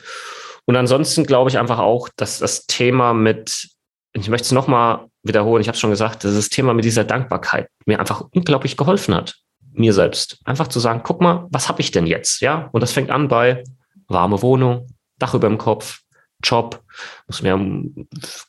Und 0.65 0.75
ansonsten 0.75 1.25
glaube 1.25 1.49
ich 1.49 1.57
einfach 1.57 1.79
auch, 1.79 2.09
dass 2.15 2.39
das 2.39 2.65
Thema 2.67 3.13
mit, 3.13 3.69
ich 4.13 4.29
möchte 4.29 4.45
es 4.45 4.51
nochmal 4.51 5.07
wiederholen, 5.23 5.61
ich 5.61 5.67
habe 5.67 5.75
es 5.75 5.81
schon 5.81 5.89
gesagt, 5.89 6.23
dass 6.23 6.35
das 6.35 6.49
Thema 6.49 6.73
mit 6.73 6.85
dieser 6.85 7.03
Dankbarkeit 7.03 7.67
mir 7.85 7.99
einfach 7.99 8.23
unglaublich 8.33 8.77
geholfen 8.77 9.15
hat, 9.15 9.35
mir 9.73 9.93
selbst. 9.93 10.39
Einfach 10.45 10.67
zu 10.67 10.79
sagen, 10.79 11.01
guck 11.03 11.21
mal, 11.21 11.47
was 11.49 11.69
habe 11.69 11.81
ich 11.81 11.91
denn 11.91 12.05
jetzt? 12.05 12.41
Ja, 12.41 12.69
und 12.71 12.81
das 12.81 12.91
fängt 12.91 13.09
an 13.09 13.27
bei 13.27 13.63
warme 14.07 14.41
Wohnung, 14.41 14.87
Dach 15.17 15.33
über 15.33 15.47
dem 15.47 15.57
Kopf, 15.57 16.01
Job, 16.43 16.81
muss 17.27 17.41
mir, 17.41 17.59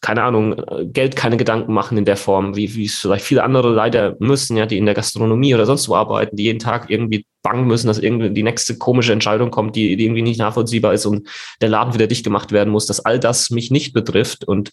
keine 0.00 0.22
Ahnung, 0.22 0.62
Geld 0.92 1.16
keine 1.16 1.36
Gedanken 1.36 1.72
machen 1.72 1.98
in 1.98 2.04
der 2.04 2.16
Form, 2.16 2.56
wie, 2.56 2.74
wie 2.74 2.86
es 2.86 2.98
vielleicht 2.98 3.24
viele 3.24 3.42
andere 3.42 3.70
leider 3.70 4.16
müssen, 4.18 4.56
ja, 4.56 4.66
die 4.66 4.78
in 4.78 4.86
der 4.86 4.94
Gastronomie 4.94 5.54
oder 5.54 5.66
sonst 5.66 5.88
wo 5.88 5.94
arbeiten, 5.94 6.36
die 6.36 6.44
jeden 6.44 6.58
Tag 6.58 6.90
irgendwie 6.90 7.26
bangen 7.42 7.66
müssen, 7.66 7.86
dass 7.86 7.98
irgendwie 7.98 8.30
die 8.30 8.42
nächste 8.42 8.78
komische 8.78 9.12
Entscheidung 9.12 9.50
kommt, 9.50 9.76
die, 9.76 9.96
die 9.96 10.04
irgendwie 10.04 10.22
nicht 10.22 10.38
nachvollziehbar 10.38 10.94
ist 10.94 11.06
und 11.06 11.28
der 11.60 11.68
Laden 11.68 11.94
wieder 11.94 12.06
dicht 12.06 12.24
gemacht 12.24 12.52
werden 12.52 12.70
muss, 12.70 12.86
dass 12.86 13.04
all 13.04 13.18
das 13.18 13.50
mich 13.50 13.70
nicht 13.70 13.92
betrifft 13.92 14.44
und 14.44 14.72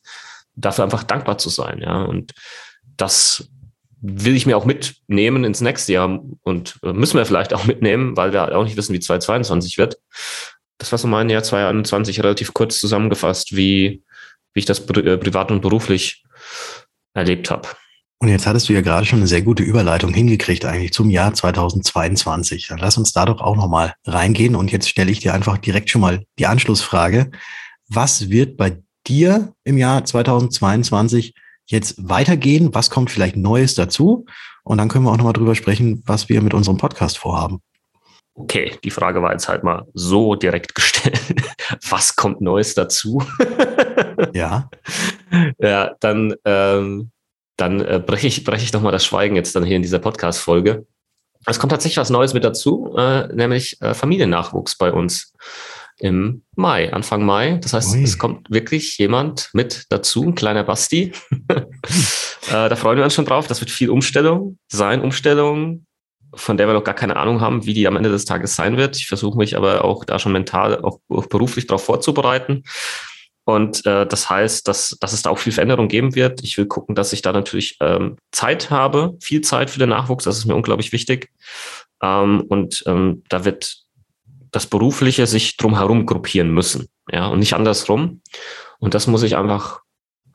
dafür 0.55 0.83
einfach 0.83 1.03
dankbar 1.03 1.38
zu 1.38 1.49
sein, 1.49 1.79
ja, 1.81 2.03
und 2.03 2.33
das 2.97 3.49
will 4.01 4.35
ich 4.35 4.45
mir 4.45 4.57
auch 4.57 4.65
mitnehmen 4.65 5.43
ins 5.43 5.61
nächste 5.61 5.93
Jahr 5.93 6.21
und 6.43 6.79
müssen 6.81 7.17
wir 7.17 7.25
vielleicht 7.25 7.53
auch 7.53 7.65
mitnehmen, 7.65 8.15
weil 8.15 8.31
wir 8.31 8.55
auch 8.57 8.63
nicht 8.63 8.77
wissen, 8.77 8.93
wie 8.93 8.99
2022 8.99 9.77
wird 9.77 9.97
das 10.79 10.91
war 10.91 10.98
so 10.98 11.07
mein 11.07 11.29
Jahr 11.29 11.43
2021 11.43 12.24
relativ 12.24 12.53
kurz 12.53 12.79
zusammengefasst, 12.79 13.55
wie, 13.55 14.01
wie 14.53 14.59
ich 14.59 14.65
das 14.65 14.79
äh, 14.79 15.17
privat 15.17 15.51
und 15.51 15.62
beruflich 15.62 16.24
erlebt 17.13 17.51
habe. 17.51 17.67
Und 18.21 18.29
jetzt 18.29 18.48
hattest 18.48 18.67
du 18.67 18.74
ja 18.74 18.81
gerade 18.81 19.05
schon 19.05 19.19
eine 19.19 19.27
sehr 19.27 19.41
gute 19.41 19.63
Überleitung 19.63 20.13
hingekriegt 20.13 20.65
eigentlich 20.65 20.91
zum 20.91 21.09
Jahr 21.09 21.33
2022. 21.33 22.67
Dann 22.67 22.79
lass 22.79 22.98
uns 22.98 23.13
da 23.13 23.25
doch 23.25 23.39
auch 23.39 23.55
nochmal 23.55 23.93
reingehen. 24.05 24.55
Und 24.55 24.71
jetzt 24.71 24.89
stelle 24.89 25.12
ich 25.12 25.19
dir 25.19 25.33
einfach 25.33 25.57
direkt 25.57 25.89
schon 25.89 26.01
mal 26.01 26.24
die 26.38 26.48
Anschlussfrage. 26.48 27.31
Was 27.88 28.29
wird 28.29 28.57
bei 28.57 28.77
dir 29.07 29.53
im 29.63 29.77
Jahr 29.77 30.03
2022 30.03 31.33
jetzt 31.67 31.95
weitergehen? 32.09 32.74
Was 32.74 32.89
kommt 32.89 33.09
vielleicht 33.09 33.38
Neues 33.38 33.75
dazu? 33.75 34.25
Und 34.63 34.79
dann 34.79 34.89
können 34.89 35.05
wir 35.05 35.12
auch 35.12 35.17
nochmal 35.17 35.33
drüber 35.33 35.55
sprechen, 35.55 36.03
was 36.05 36.27
wir 36.27 36.41
mit 36.41 36.53
unserem 36.53 36.77
Podcast 36.77 37.17
vorhaben. 37.17 37.62
Okay, 38.39 38.77
die 38.86 38.89
Frage 38.89 39.22
war 39.22 39.34
jetzt 39.34 39.50
halt 39.50 39.63
mal 39.63 39.86
so 39.93 40.36
direkt 40.36 40.74
gestellt. 40.74 41.19
Was 41.89 42.15
kommt 42.15 42.39
Neues 42.39 42.74
dazu? 42.74 43.22
ja. 44.34 44.69
Ja, 45.60 45.96
dann, 46.00 46.36
ähm, 46.46 47.12
dann 47.58 47.81
äh, 47.81 48.01
breche 48.03 48.27
ich, 48.27 48.46
brech 48.46 48.63
ich 48.63 48.72
nochmal 48.72 48.93
das 48.93 49.05
Schweigen 49.05 49.36
jetzt 49.36 49.55
dann 49.58 49.65
hier 49.65 49.75
in 49.75 49.81
dieser 49.81 50.00
Podcast-Folge. 50.00 50.88
Es 51.46 51.60
kommt 51.60 51.72
tatsächlich 51.72 51.98
was 51.98 52.10
Neues 52.10 52.34
mit 52.34 52.46
dazu, 52.46 52.96
äh, 52.98 53.27
nämlich 53.34 53.81
äh, 53.81 53.93
Familiennachwuchs 53.93 54.77
bei 54.77 54.93
uns 54.93 55.34
im 55.98 56.43
Mai, 56.55 56.93
Anfang 56.93 57.25
Mai. 57.25 57.60
Das 57.62 57.74
heißt, 57.74 57.96
Ui. 57.96 58.03
es 58.03 58.17
kommt 58.17 58.50
wirklich 58.50 58.98
jemand 58.98 59.50
mit 59.51 59.86
dazu, 59.89 60.24
ein 60.24 60.36
kleiner 60.36 60.63
Basti. 60.63 61.12
äh, 61.50 61.65
da 62.48 62.75
freuen 62.77 62.98
wir 62.98 63.03
uns 63.03 63.15
schon 63.15 63.25
drauf. 63.25 63.47
Das 63.47 63.60
wird 63.60 63.69
viel 63.69 63.89
Umstellung 63.89 64.58
sein, 64.69 65.02
Umstellung, 65.02 65.86
von 66.33 66.57
der 66.57 66.67
wir 66.67 66.73
noch 66.73 66.83
gar 66.83 66.95
keine 66.95 67.15
Ahnung 67.15 67.41
haben, 67.41 67.65
wie 67.65 67.73
die 67.73 67.87
am 67.87 67.95
Ende 67.95 68.09
des 68.09 68.25
Tages 68.25 68.55
sein 68.55 68.77
wird. 68.77 68.97
Ich 68.97 69.07
versuche 69.07 69.37
mich 69.37 69.57
aber 69.57 69.83
auch 69.83 70.05
da 70.05 70.19
schon 70.19 70.31
mental, 70.31 70.81
auch, 70.81 70.99
beruflich 71.07 71.67
darauf 71.67 71.83
vorzubereiten. 71.83 72.63
Und 73.45 73.85
äh, 73.87 74.05
das 74.05 74.29
heißt, 74.29 74.67
dass, 74.67 74.95
dass 74.99 75.13
es 75.13 75.23
da 75.23 75.31
auch 75.31 75.39
viel 75.39 75.53
Veränderung 75.53 75.87
geben 75.87 76.13
wird. 76.13 76.43
Ich 76.43 76.57
will 76.57 76.67
gucken, 76.67 76.93
dass 76.93 77.13
ich 77.13 77.23
da 77.23 77.31
natürlich 77.31 77.77
ähm, 77.79 78.17
Zeit 78.31 78.69
habe, 78.69 79.17
viel 79.21 79.41
Zeit 79.41 79.71
für 79.71 79.79
den 79.79 79.89
Nachwuchs. 79.89 80.25
Das 80.25 80.37
ist 80.37 80.45
mir 80.45 80.55
unglaublich 80.55 80.91
wichtig. 80.91 81.31
Ähm, 82.01 82.41
und 82.47 82.83
ähm, 82.85 83.23
da 83.29 83.45
wird 83.45 83.85
das 84.51 84.67
Berufliche 84.67 85.25
sich 85.27 85.57
drumherum 85.57 86.05
gruppieren 86.05 86.51
müssen, 86.51 86.87
ja, 87.11 87.27
und 87.27 87.39
nicht 87.39 87.53
andersrum. 87.53 88.21
Und 88.79 88.93
das 88.93 89.07
muss 89.07 89.23
ich 89.23 89.35
einfach 89.35 89.81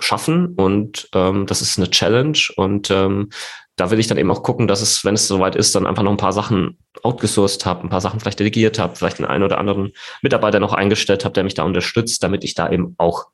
schaffen 0.01 0.55
und 0.55 1.09
ähm, 1.15 1.47
das 1.47 1.63
ist 1.63 1.79
eine 1.79 1.91
Challenge 1.91 2.39
und 2.57 2.91
ähm, 2.91 3.31
da 3.77 3.91
will 3.91 3.99
ich 3.99 4.07
dann 4.07 4.19
eben 4.19 4.31
auch 4.31 4.43
gucken, 4.43 4.69
dass 4.69 4.83
es, 4.83 5.05
wenn 5.05 5.15
es 5.15 5.27
soweit 5.27 5.57
ist, 5.57 5.75
dann 5.75 5.87
einfach 5.87 6.03
noch 6.03 6.13
ein 6.13 6.17
paar 6.17 6.33
Sachen 6.33 6.79
outgesourced 7.03 7.67
habe, 7.67 7.83
ein 7.83 7.89
paar 7.89 8.01
Sachen 8.01 8.21
vielleicht 8.21 8.39
delegiert 8.39 8.79
habe, 8.79 8.95
vielleicht 8.95 9.19
den 9.19 9.27
einen 9.27 9.43
oder 9.43 9.59
anderen 9.59 9.93
Mitarbeiter 10.23 10.61
noch 10.61 10.73
eingestellt 10.73 11.25
habe, 11.25 11.33
der 11.33 11.45
mich 11.45 11.55
da 11.55 11.65
unterstützt, 11.65 12.23
damit 12.23 12.45
ich 12.45 12.55
da 12.55 12.71
eben 12.71 12.95
auch 12.99 13.27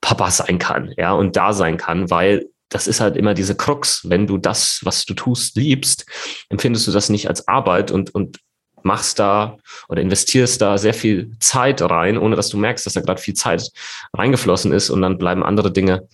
Papa 0.00 0.30
sein 0.30 0.58
kann, 0.58 0.92
ja, 0.96 1.12
und 1.12 1.36
da 1.36 1.52
sein 1.52 1.76
kann, 1.76 2.10
weil 2.10 2.46
das 2.68 2.86
ist 2.86 3.00
halt 3.00 3.16
immer 3.16 3.34
diese 3.34 3.56
Krux. 3.56 4.02
Wenn 4.08 4.26
du 4.26 4.38
das, 4.38 4.80
was 4.84 5.06
du 5.06 5.14
tust, 5.14 5.56
liebst, 5.56 6.06
empfindest 6.50 6.86
du 6.86 6.92
das 6.92 7.08
nicht 7.08 7.28
als 7.28 7.48
Arbeit 7.48 7.90
und, 7.90 8.14
und 8.14 8.38
machst 8.82 9.18
da 9.18 9.56
oder 9.88 10.00
investierst 10.00 10.60
da 10.60 10.78
sehr 10.78 10.94
viel 10.94 11.32
Zeit 11.40 11.82
rein, 11.82 12.18
ohne 12.18 12.36
dass 12.36 12.48
du 12.48 12.58
merkst, 12.58 12.86
dass 12.86 12.92
da 12.92 13.00
gerade 13.00 13.20
viel 13.20 13.34
Zeit 13.34 13.70
reingeflossen 14.12 14.72
ist 14.72 14.90
und 14.90 15.02
dann 15.02 15.18
bleiben 15.18 15.42
andere 15.42 15.72
Dinge 15.72 16.08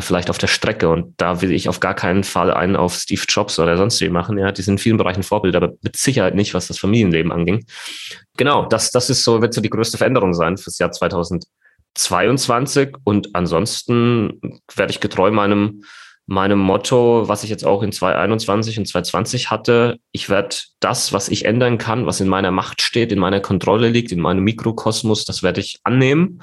vielleicht 0.00 0.30
auf 0.30 0.38
der 0.38 0.46
Strecke. 0.46 0.88
Und 0.88 1.14
da 1.18 1.42
will 1.42 1.52
ich 1.52 1.68
auf 1.68 1.80
gar 1.80 1.94
keinen 1.94 2.24
Fall 2.24 2.52
einen 2.52 2.76
auf 2.76 2.94
Steve 2.94 3.22
Jobs 3.28 3.58
oder 3.58 3.76
sonst 3.76 4.00
wie 4.00 4.08
machen. 4.08 4.38
Ja, 4.38 4.52
die 4.52 4.62
sind 4.62 4.74
in 4.74 4.78
vielen 4.78 4.96
Bereichen 4.96 5.22
Vorbild, 5.22 5.54
aber 5.54 5.72
mit 5.82 5.96
Sicherheit 5.96 6.34
nicht, 6.34 6.54
was 6.54 6.68
das 6.68 6.78
Familienleben 6.78 7.30
anging. 7.30 7.66
Genau, 8.36 8.66
das, 8.66 8.90
das 8.90 9.10
ist 9.10 9.24
so, 9.24 9.42
wird 9.42 9.52
so 9.52 9.60
die 9.60 9.70
größte 9.70 9.98
Veränderung 9.98 10.32
sein 10.32 10.56
fürs 10.56 10.78
Jahr 10.78 10.92
2022. 10.92 12.96
Und 13.04 13.34
ansonsten 13.34 14.40
werde 14.74 14.92
ich 14.92 15.00
getreu 15.00 15.30
meinem, 15.30 15.84
meinem 16.26 16.58
Motto, 16.58 17.28
was 17.28 17.44
ich 17.44 17.50
jetzt 17.50 17.66
auch 17.66 17.82
in 17.82 17.92
2021 17.92 18.78
und 18.78 18.86
2020 18.86 19.50
hatte. 19.50 19.98
Ich 20.10 20.30
werde 20.30 20.56
das, 20.80 21.12
was 21.12 21.28
ich 21.28 21.44
ändern 21.44 21.76
kann, 21.76 22.06
was 22.06 22.20
in 22.20 22.28
meiner 22.28 22.50
Macht 22.50 22.80
steht, 22.80 23.12
in 23.12 23.18
meiner 23.18 23.40
Kontrolle 23.40 23.90
liegt, 23.90 24.10
in 24.10 24.20
meinem 24.20 24.42
Mikrokosmos, 24.42 25.26
das 25.26 25.42
werde 25.42 25.60
ich 25.60 25.80
annehmen 25.84 26.40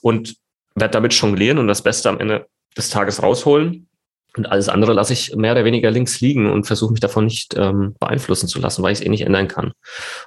und 0.00 0.36
werde 0.74 0.92
damit 0.92 1.12
jonglieren 1.12 1.58
und 1.58 1.66
das 1.66 1.82
Beste 1.82 2.08
am 2.08 2.20
Ende 2.20 2.46
des 2.78 2.90
Tages 2.90 3.22
rausholen. 3.22 3.88
Und 4.36 4.50
alles 4.50 4.68
andere 4.68 4.92
lasse 4.92 5.12
ich 5.12 5.34
mehr 5.34 5.52
oder 5.52 5.64
weniger 5.64 5.90
links 5.90 6.20
liegen 6.20 6.50
und 6.50 6.64
versuche 6.64 6.92
mich 6.92 7.00
davon 7.00 7.24
nicht 7.24 7.54
ähm, 7.56 7.96
beeinflussen 7.98 8.46
zu 8.46 8.60
lassen, 8.60 8.82
weil 8.82 8.92
ich 8.92 9.00
es 9.00 9.04
eh 9.04 9.08
nicht 9.08 9.22
ändern 9.22 9.48
kann. 9.48 9.72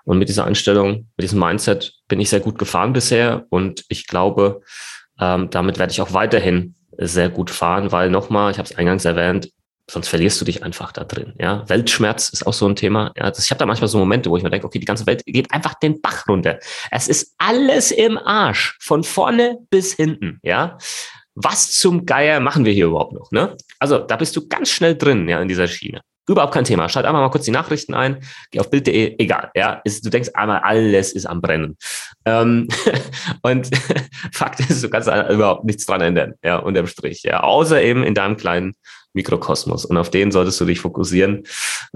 Und 0.03 0.17
mit 0.17 0.27
dieser 0.27 0.45
Einstellung, 0.45 1.07
mit 1.15 1.23
diesem 1.23 1.39
Mindset 1.39 1.93
bin 2.07 2.19
ich 2.19 2.29
sehr 2.29 2.41
gut 2.41 2.57
gefahren 2.57 2.93
bisher 2.93 3.45
und 3.49 3.85
ich 3.87 4.07
glaube, 4.07 4.61
ähm, 5.19 5.49
damit 5.49 5.79
werde 5.79 5.91
ich 5.91 6.01
auch 6.01 6.13
weiterhin 6.13 6.75
sehr 6.97 7.29
gut 7.29 7.49
fahren, 7.49 7.91
weil 7.91 8.09
nochmal, 8.09 8.51
ich 8.51 8.57
habe 8.57 8.67
es 8.67 8.75
eingangs 8.75 9.05
erwähnt, 9.05 9.49
sonst 9.89 10.07
verlierst 10.07 10.39
du 10.41 10.45
dich 10.45 10.63
einfach 10.63 10.91
da 10.91 11.03
drin. 11.03 11.33
Ja, 11.39 11.67
Weltschmerz 11.69 12.29
ist 12.29 12.47
auch 12.47 12.53
so 12.53 12.67
ein 12.67 12.75
Thema. 12.75 13.11
Ja, 13.17 13.31
ich 13.37 13.49
habe 13.51 13.59
da 13.59 13.65
manchmal 13.65 13.87
so 13.87 13.97
Momente, 13.97 14.29
wo 14.29 14.37
ich 14.37 14.43
mir 14.43 14.49
denke, 14.49 14.65
okay, 14.65 14.79
die 14.79 14.85
ganze 14.85 15.05
Welt 15.05 15.23
geht 15.25 15.51
einfach 15.53 15.75
den 15.75 16.01
Bach 16.01 16.27
runter. 16.27 16.59
Es 16.91 17.07
ist 17.07 17.35
alles 17.37 17.91
im 17.91 18.17
Arsch, 18.17 18.77
von 18.79 19.03
vorne 19.03 19.57
bis 19.69 19.93
hinten. 19.93 20.39
Ja, 20.43 20.77
was 21.35 21.71
zum 21.71 22.05
Geier 22.05 22.39
machen 22.39 22.65
wir 22.65 22.73
hier 22.73 22.87
überhaupt 22.87 23.13
noch? 23.13 23.31
Ne? 23.31 23.55
Also 23.79 23.99
da 23.99 24.15
bist 24.15 24.35
du 24.35 24.47
ganz 24.47 24.69
schnell 24.69 24.95
drin, 24.95 25.27
ja, 25.27 25.41
in 25.41 25.47
dieser 25.47 25.67
Schiene. 25.67 26.01
Überhaupt 26.27 26.53
kein 26.53 26.65
Thema. 26.65 26.87
Schalt 26.87 27.05
einfach 27.05 27.19
mal 27.19 27.29
kurz 27.29 27.45
die 27.45 27.51
Nachrichten 27.51 27.93
ein, 27.93 28.19
geh 28.51 28.59
auf 28.59 28.69
Bild.de, 28.69 29.15
egal, 29.17 29.49
ja. 29.55 29.81
Ist, 29.83 30.05
du 30.05 30.09
denkst 30.09 30.29
einmal, 30.33 30.59
alles 30.59 31.13
ist 31.13 31.25
am 31.25 31.41
Brennen. 31.41 31.77
Ähm, 32.25 32.67
und 33.41 33.69
Fakt 34.31 34.59
ist, 34.59 34.83
du 34.83 34.89
kannst 34.89 35.09
überhaupt 35.09 35.65
nichts 35.65 35.85
dran 35.85 36.01
ändern, 36.01 36.35
ja, 36.43 36.57
unterm 36.57 36.87
Strich, 36.87 37.23
ja. 37.23 37.41
Außer 37.41 37.81
eben 37.81 38.03
in 38.03 38.13
deinem 38.13 38.37
kleinen 38.37 38.73
Mikrokosmos. 39.13 39.85
Und 39.85 39.97
auf 39.97 40.09
den 40.09 40.31
solltest 40.31 40.59
du 40.61 40.65
dich 40.65 40.79
fokussieren. 40.79 41.43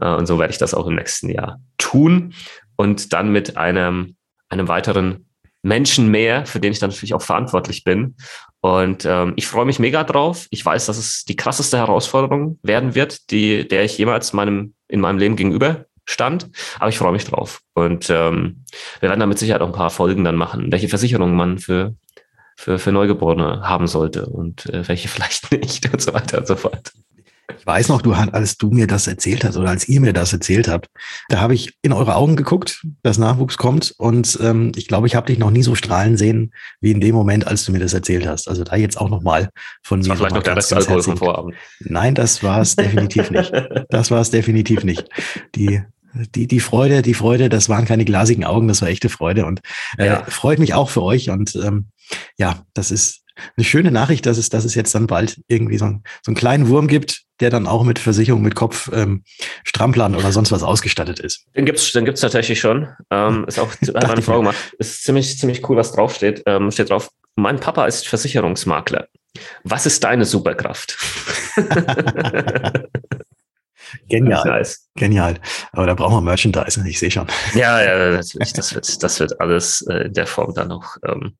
Äh, 0.01 0.07
und 0.07 0.25
so 0.25 0.39
werde 0.39 0.51
ich 0.51 0.57
das 0.57 0.73
auch 0.73 0.87
im 0.87 0.95
nächsten 0.95 1.29
Jahr 1.29 1.59
tun. 1.77 2.33
Und 2.75 3.13
dann 3.13 3.31
mit 3.31 3.57
einem, 3.57 4.15
einem 4.49 4.67
weiteren 4.67 5.24
Menschen 5.65 6.09
mehr, 6.09 6.45
für 6.45 6.59
den 6.59 6.71
ich 6.71 6.79
dann 6.79 6.91
natürlich 6.91 7.15
auch 7.15 7.21
verantwortlich 7.21 7.83
bin. 7.83 8.15
Und 8.61 9.05
ähm, 9.05 9.33
ich 9.35 9.47
freue 9.47 9.65
mich 9.65 9.79
mega 9.79 10.03
drauf. 10.03 10.47
Ich 10.51 10.63
weiß, 10.63 10.85
dass 10.85 10.97
es 10.97 11.25
die 11.25 11.35
krasseste 11.35 11.77
Herausforderung 11.77 12.59
werden 12.61 12.93
wird, 12.93 13.31
die, 13.31 13.67
der 13.67 13.83
ich 13.83 13.97
jemals 13.97 14.31
meinem, 14.31 14.75
in 14.87 15.01
meinem 15.01 15.17
Leben 15.17 15.35
gegenüber 15.35 15.85
stand. 16.05 16.49
Aber 16.79 16.89
ich 16.89 16.99
freue 16.99 17.11
mich 17.11 17.25
drauf. 17.25 17.61
Und 17.73 18.09
ähm, 18.11 18.63
wir 18.99 19.09
werden 19.09 19.19
da 19.19 19.25
mit 19.25 19.39
Sicherheit 19.39 19.61
auch 19.61 19.67
ein 19.67 19.73
paar 19.73 19.89
Folgen 19.89 20.23
dann 20.23 20.35
machen, 20.35 20.71
welche 20.71 20.87
Versicherungen 20.87 21.35
man 21.35 21.57
für 21.57 21.95
für, 22.57 22.79
für 22.79 22.93
Neugeborene 22.93 23.67
haben 23.67 23.85
sollte 23.85 24.27
und 24.27 24.65
äh, 24.67 24.87
welche 24.87 25.07
vielleicht 25.09 25.51
nicht 25.51 25.91
und 25.91 26.01
so 26.01 26.13
weiter 26.13 26.37
und 26.37 26.47
so 26.47 26.55
fort. 26.55 26.91
Ich 27.57 27.65
weiß 27.65 27.89
noch, 27.89 28.01
du 28.01 28.13
als 28.13 28.57
du 28.57 28.69
mir 28.69 28.87
das 28.87 29.07
erzählt 29.07 29.43
hast 29.43 29.57
oder 29.57 29.69
als 29.69 29.87
ihr 29.87 30.01
mir 30.01 30.13
das 30.13 30.33
erzählt 30.33 30.67
habt, 30.67 30.87
da 31.29 31.39
habe 31.39 31.53
ich 31.53 31.77
in 31.81 31.93
eure 31.93 32.15
Augen 32.15 32.35
geguckt, 32.35 32.85
dass 33.03 33.17
Nachwuchs 33.17 33.57
kommt 33.57 33.93
und 33.97 34.39
ähm, 34.41 34.71
ich 34.75 34.87
glaube, 34.87 35.07
ich 35.07 35.15
habe 35.15 35.27
dich 35.27 35.37
noch 35.37 35.51
nie 35.51 35.63
so 35.63 35.75
strahlen 35.75 36.17
sehen 36.17 36.53
wie 36.81 36.91
in 36.91 37.01
dem 37.01 37.15
Moment, 37.15 37.47
als 37.47 37.65
du 37.65 37.71
mir 37.71 37.79
das 37.79 37.93
erzählt 37.93 38.27
hast. 38.27 38.47
Also 38.47 38.63
da 38.63 38.75
jetzt 38.75 38.99
auch 38.99 39.09
noch 39.09 39.21
mal 39.21 39.49
von 39.83 39.99
das 39.99 40.07
mir. 40.07 40.09
War 40.09 40.17
vielleicht 40.17 40.35
noch 40.35 40.43
der 40.43 40.57
Rest 40.57 40.73
Alkohol 40.73 41.03
vom 41.03 41.17
Vorabend. 41.17 41.55
Nein, 41.79 42.15
das 42.15 42.41
war 42.43 42.61
es 42.61 42.75
definitiv 42.75 43.31
nicht. 43.31 43.51
Das 43.89 44.11
war 44.11 44.21
es 44.21 44.31
definitiv 44.31 44.83
nicht. 44.83 45.09
Die 45.55 45.81
die, 46.33 46.47
die 46.47 46.59
Freude, 46.59 47.01
die 47.01 47.13
Freude, 47.13 47.49
das 47.49 47.69
waren 47.69 47.85
keine 47.85 48.05
glasigen 48.05 48.45
Augen, 48.45 48.67
das 48.67 48.81
war 48.81 48.87
echte 48.87 49.09
Freude 49.09 49.45
und 49.45 49.59
äh, 49.97 50.05
ja. 50.07 50.23
freut 50.25 50.59
mich 50.59 50.73
auch 50.73 50.89
für 50.89 51.03
euch. 51.03 51.29
Und 51.29 51.55
ähm, 51.55 51.87
ja, 52.37 52.63
das 52.73 52.91
ist 52.91 53.24
eine 53.57 53.63
schöne 53.65 53.91
Nachricht, 53.91 54.25
dass 54.25 54.37
es, 54.37 54.49
dass 54.49 54.65
es 54.65 54.75
jetzt 54.75 54.93
dann 54.95 55.07
bald 55.07 55.41
irgendwie 55.47 55.77
so, 55.77 55.85
ein, 55.85 56.03
so 56.23 56.29
einen 56.29 56.35
kleinen 56.35 56.67
Wurm 56.69 56.87
gibt, 56.87 57.23
der 57.39 57.49
dann 57.49 57.67
auch 57.67 57.83
mit 57.83 57.99
Versicherung, 57.99 58.41
mit 58.41 58.55
Kopf, 58.55 58.89
ähm, 58.93 59.23
Stramplern 59.63 60.15
oder 60.15 60.31
sonst 60.31 60.51
was 60.51 60.63
ausgestattet 60.63 61.19
ist. 61.19 61.45
Den 61.55 61.65
gibt's, 61.65 61.91
den 61.91 62.05
gibt's 62.05 62.21
tatsächlich 62.21 62.59
schon. 62.59 62.89
Ähm, 63.11 63.45
ist 63.47 63.59
auch 63.59 63.71
hat 63.71 64.07
meine 64.07 64.21
Frau 64.21 64.37
gemacht. 64.37 64.55
Ist 64.79 65.03
ziemlich, 65.03 65.37
ziemlich 65.37 65.67
cool, 65.69 65.77
was 65.77 65.91
draufsteht. 65.91 66.43
Ähm, 66.45 66.71
steht 66.71 66.89
drauf. 66.89 67.09
Mein 67.35 67.59
Papa 67.59 67.85
ist 67.85 68.07
Versicherungsmakler. 68.07 69.07
Was 69.63 69.85
ist 69.85 70.03
deine 70.03 70.23
Superkraft? 70.23 70.97
Genial. 74.07 74.43
Nice. 74.45 74.87
Genial. 74.95 75.35
Aber 75.71 75.87
da 75.87 75.93
brauchen 75.93 76.15
wir 76.15 76.21
Merchandise, 76.21 76.81
ich 76.87 76.99
sehe 76.99 77.11
schon. 77.11 77.27
Ja, 77.53 77.81
ja, 77.81 78.11
natürlich. 78.11 78.53
Das 78.53 78.73
wird, 78.73 79.03
das 79.03 79.19
wird 79.19 79.39
alles 79.39 79.81
äh, 79.89 80.05
in 80.05 80.13
der 80.13 80.27
Form 80.27 80.53
dann 80.53 80.69
noch 80.69 80.97
ähm, 81.07 81.37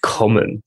kommen. 0.00 0.62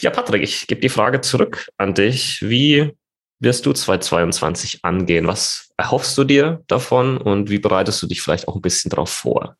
Ja, 0.00 0.10
Patrick, 0.10 0.42
ich 0.42 0.66
gebe 0.66 0.80
die 0.80 0.88
Frage 0.88 1.20
zurück 1.20 1.68
an 1.76 1.94
dich. 1.94 2.42
Wie 2.42 2.92
wirst 3.40 3.66
du 3.66 3.72
2022 3.72 4.84
angehen? 4.84 5.26
Was 5.26 5.70
erhoffst 5.76 6.16
du 6.18 6.24
dir 6.24 6.62
davon 6.66 7.18
und 7.18 7.50
wie 7.50 7.58
bereitest 7.58 8.02
du 8.02 8.06
dich 8.06 8.20
vielleicht 8.20 8.48
auch 8.48 8.56
ein 8.56 8.62
bisschen 8.62 8.90
darauf 8.90 9.10
vor? 9.10 9.56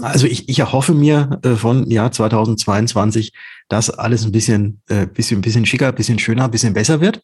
Also 0.00 0.26
ich, 0.26 0.48
ich 0.48 0.58
erhoffe 0.58 0.94
mir 0.94 1.40
äh, 1.44 1.50
von 1.50 1.88
Jahr 1.90 2.10
2022, 2.10 3.32
dass 3.68 3.90
alles 3.90 4.24
ein 4.24 4.32
bisschen, 4.32 4.80
äh, 4.88 5.06
bisschen, 5.06 5.42
bisschen 5.42 5.66
schicker, 5.66 5.92
bisschen 5.92 6.18
schöner, 6.18 6.48
bisschen 6.48 6.72
besser 6.72 7.00
wird. 7.00 7.22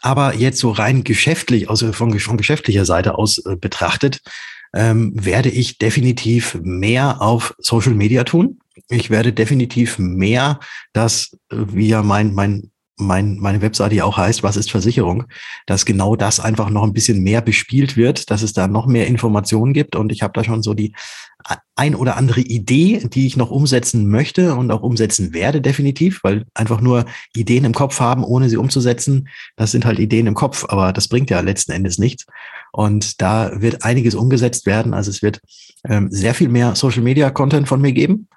Aber 0.00 0.34
jetzt 0.34 0.60
so 0.60 0.70
rein 0.70 1.02
geschäftlich, 1.02 1.68
also 1.68 1.92
von, 1.92 2.18
von 2.18 2.36
geschäftlicher 2.36 2.84
Seite 2.84 3.18
aus 3.18 3.38
äh, 3.38 3.56
betrachtet, 3.56 4.20
ähm, 4.74 5.12
werde 5.14 5.50
ich 5.50 5.78
definitiv 5.78 6.58
mehr 6.62 7.20
auf 7.20 7.54
Social 7.58 7.94
Media 7.94 8.24
tun. 8.24 8.60
Ich 8.88 9.10
werde 9.10 9.32
definitiv 9.32 9.98
mehr 9.98 10.60
das, 10.92 11.36
äh, 11.50 11.56
wie 11.72 11.88
ja 11.88 12.02
mein, 12.02 12.34
mein 12.34 12.70
mein, 12.98 13.38
meine 13.38 13.62
Webseite 13.62 13.94
ja 13.94 14.04
auch 14.04 14.16
heißt, 14.16 14.42
was 14.42 14.56
ist 14.56 14.70
Versicherung, 14.70 15.24
dass 15.66 15.86
genau 15.86 16.16
das 16.16 16.40
einfach 16.40 16.68
noch 16.68 16.82
ein 16.82 16.92
bisschen 16.92 17.22
mehr 17.22 17.40
bespielt 17.40 17.96
wird, 17.96 18.30
dass 18.30 18.42
es 18.42 18.52
da 18.52 18.66
noch 18.66 18.86
mehr 18.86 19.06
Informationen 19.06 19.72
gibt. 19.72 19.96
Und 19.96 20.12
ich 20.12 20.22
habe 20.22 20.32
da 20.34 20.44
schon 20.44 20.62
so 20.62 20.74
die 20.74 20.94
ein 21.76 21.94
oder 21.94 22.16
andere 22.16 22.40
Idee, 22.40 23.08
die 23.12 23.26
ich 23.26 23.36
noch 23.36 23.50
umsetzen 23.50 24.08
möchte 24.08 24.56
und 24.56 24.70
auch 24.70 24.82
umsetzen 24.82 25.32
werde, 25.32 25.60
definitiv, 25.60 26.20
weil 26.24 26.44
einfach 26.54 26.80
nur 26.80 27.04
Ideen 27.34 27.64
im 27.64 27.74
Kopf 27.74 28.00
haben, 28.00 28.24
ohne 28.24 28.48
sie 28.48 28.56
umzusetzen, 28.56 29.28
das 29.56 29.70
sind 29.70 29.84
halt 29.84 29.98
Ideen 29.98 30.26
im 30.26 30.34
Kopf, 30.34 30.64
aber 30.68 30.92
das 30.92 31.08
bringt 31.08 31.30
ja 31.30 31.40
letzten 31.40 31.72
Endes 31.72 31.98
nichts. 31.98 32.26
Und 32.72 33.22
da 33.22 33.60
wird 33.60 33.84
einiges 33.84 34.14
umgesetzt 34.14 34.66
werden. 34.66 34.92
Also 34.92 35.10
es 35.10 35.22
wird 35.22 35.40
ähm, 35.88 36.08
sehr 36.10 36.34
viel 36.34 36.48
mehr 36.48 36.74
Social 36.74 37.02
Media 37.02 37.30
Content 37.30 37.68
von 37.68 37.80
mir 37.80 37.92
geben. 37.92 38.28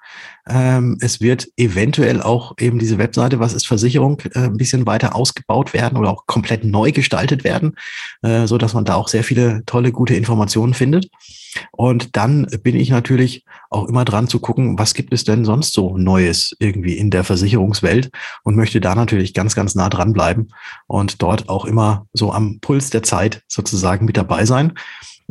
Ähm, 0.48 0.98
es 1.00 1.20
wird 1.20 1.48
eventuell 1.56 2.20
auch 2.20 2.54
eben 2.58 2.78
diese 2.78 2.98
Webseite, 2.98 3.38
was 3.38 3.52
ist 3.52 3.66
Versicherung, 3.66 4.20
äh, 4.34 4.40
ein 4.40 4.56
bisschen 4.56 4.86
weiter 4.86 5.14
ausgebaut 5.14 5.72
werden 5.72 5.96
oder 5.98 6.10
auch 6.10 6.26
komplett 6.26 6.64
neu 6.64 6.92
gestaltet 6.92 7.44
werden, 7.44 7.76
äh, 8.22 8.46
so 8.46 8.58
dass 8.58 8.74
man 8.74 8.84
da 8.84 8.94
auch 8.94 9.08
sehr 9.08 9.22
viele 9.22 9.62
tolle, 9.66 9.92
gute 9.92 10.14
Informationen 10.14 10.74
findet. 10.74 11.08
Und 11.70 12.16
dann 12.16 12.46
bin 12.62 12.76
ich 12.76 12.91
natürlich 12.92 13.44
auch 13.70 13.88
immer 13.88 14.04
dran 14.04 14.28
zu 14.28 14.38
gucken, 14.38 14.78
was 14.78 14.94
gibt 14.94 15.12
es 15.12 15.24
denn 15.24 15.44
sonst 15.44 15.72
so 15.72 15.96
Neues 15.96 16.54
irgendwie 16.58 16.96
in 16.96 17.10
der 17.10 17.24
Versicherungswelt 17.24 18.10
und 18.44 18.54
möchte 18.54 18.80
da 18.80 18.94
natürlich 18.94 19.34
ganz, 19.34 19.54
ganz 19.54 19.74
nah 19.74 19.88
dran 19.88 20.12
bleiben 20.12 20.48
und 20.86 21.22
dort 21.22 21.48
auch 21.48 21.64
immer 21.64 22.06
so 22.12 22.32
am 22.32 22.60
Puls 22.60 22.90
der 22.90 23.02
Zeit 23.02 23.42
sozusagen 23.48 24.06
mit 24.06 24.16
dabei 24.16 24.44
sein. 24.44 24.74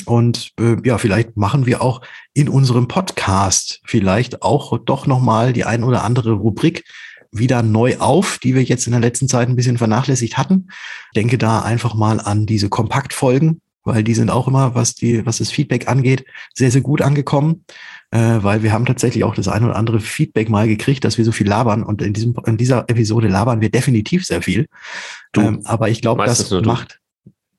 Und 0.05 0.51
äh, 0.59 0.77
ja, 0.83 0.97
vielleicht 0.97 1.37
machen 1.37 1.65
wir 1.65 1.81
auch 1.81 2.01
in 2.33 2.49
unserem 2.49 2.87
Podcast 2.87 3.81
vielleicht 3.85 4.41
auch 4.41 4.77
doch 4.79 5.05
nochmal 5.05 5.53
die 5.53 5.65
ein 5.65 5.83
oder 5.83 6.03
andere 6.03 6.33
Rubrik 6.33 6.83
wieder 7.31 7.63
neu 7.63 7.97
auf, 7.97 8.39
die 8.39 8.55
wir 8.55 8.63
jetzt 8.63 8.87
in 8.87 8.91
der 8.91 8.99
letzten 8.99 9.27
Zeit 9.27 9.47
ein 9.47 9.55
bisschen 9.55 9.77
vernachlässigt 9.77 10.37
hatten. 10.37 10.67
denke 11.15 11.37
da 11.37 11.61
einfach 11.61 11.93
mal 11.93 12.19
an 12.19 12.45
diese 12.45 12.69
Kompaktfolgen, 12.69 13.61
weil 13.83 14.03
die 14.03 14.13
sind 14.13 14.29
auch 14.29 14.47
immer, 14.47 14.75
was 14.75 14.95
die, 14.95 15.25
was 15.25 15.37
das 15.37 15.51
Feedback 15.51 15.87
angeht, 15.87 16.25
sehr, 16.53 16.71
sehr 16.71 16.81
gut 16.81 17.01
angekommen. 17.01 17.65
Äh, 18.13 18.43
weil 18.43 18.61
wir 18.61 18.73
haben 18.73 18.85
tatsächlich 18.85 19.23
auch 19.23 19.35
das 19.35 19.47
ein 19.47 19.63
oder 19.63 19.77
andere 19.77 20.01
Feedback 20.01 20.49
mal 20.49 20.67
gekriegt, 20.67 21.05
dass 21.05 21.17
wir 21.17 21.23
so 21.23 21.31
viel 21.31 21.47
labern 21.47 21.81
und 21.81 22.01
in 22.01 22.11
diesem, 22.11 22.35
in 22.45 22.57
dieser 22.57 22.89
Episode 22.89 23.29
labern 23.29 23.61
wir 23.61 23.69
definitiv 23.69 24.25
sehr 24.25 24.41
viel. 24.41 24.67
Du, 25.31 25.41
ähm, 25.41 25.61
aber 25.63 25.87
ich 25.87 26.01
glaube, 26.01 26.25
das 26.25 26.51
macht, 26.51 26.99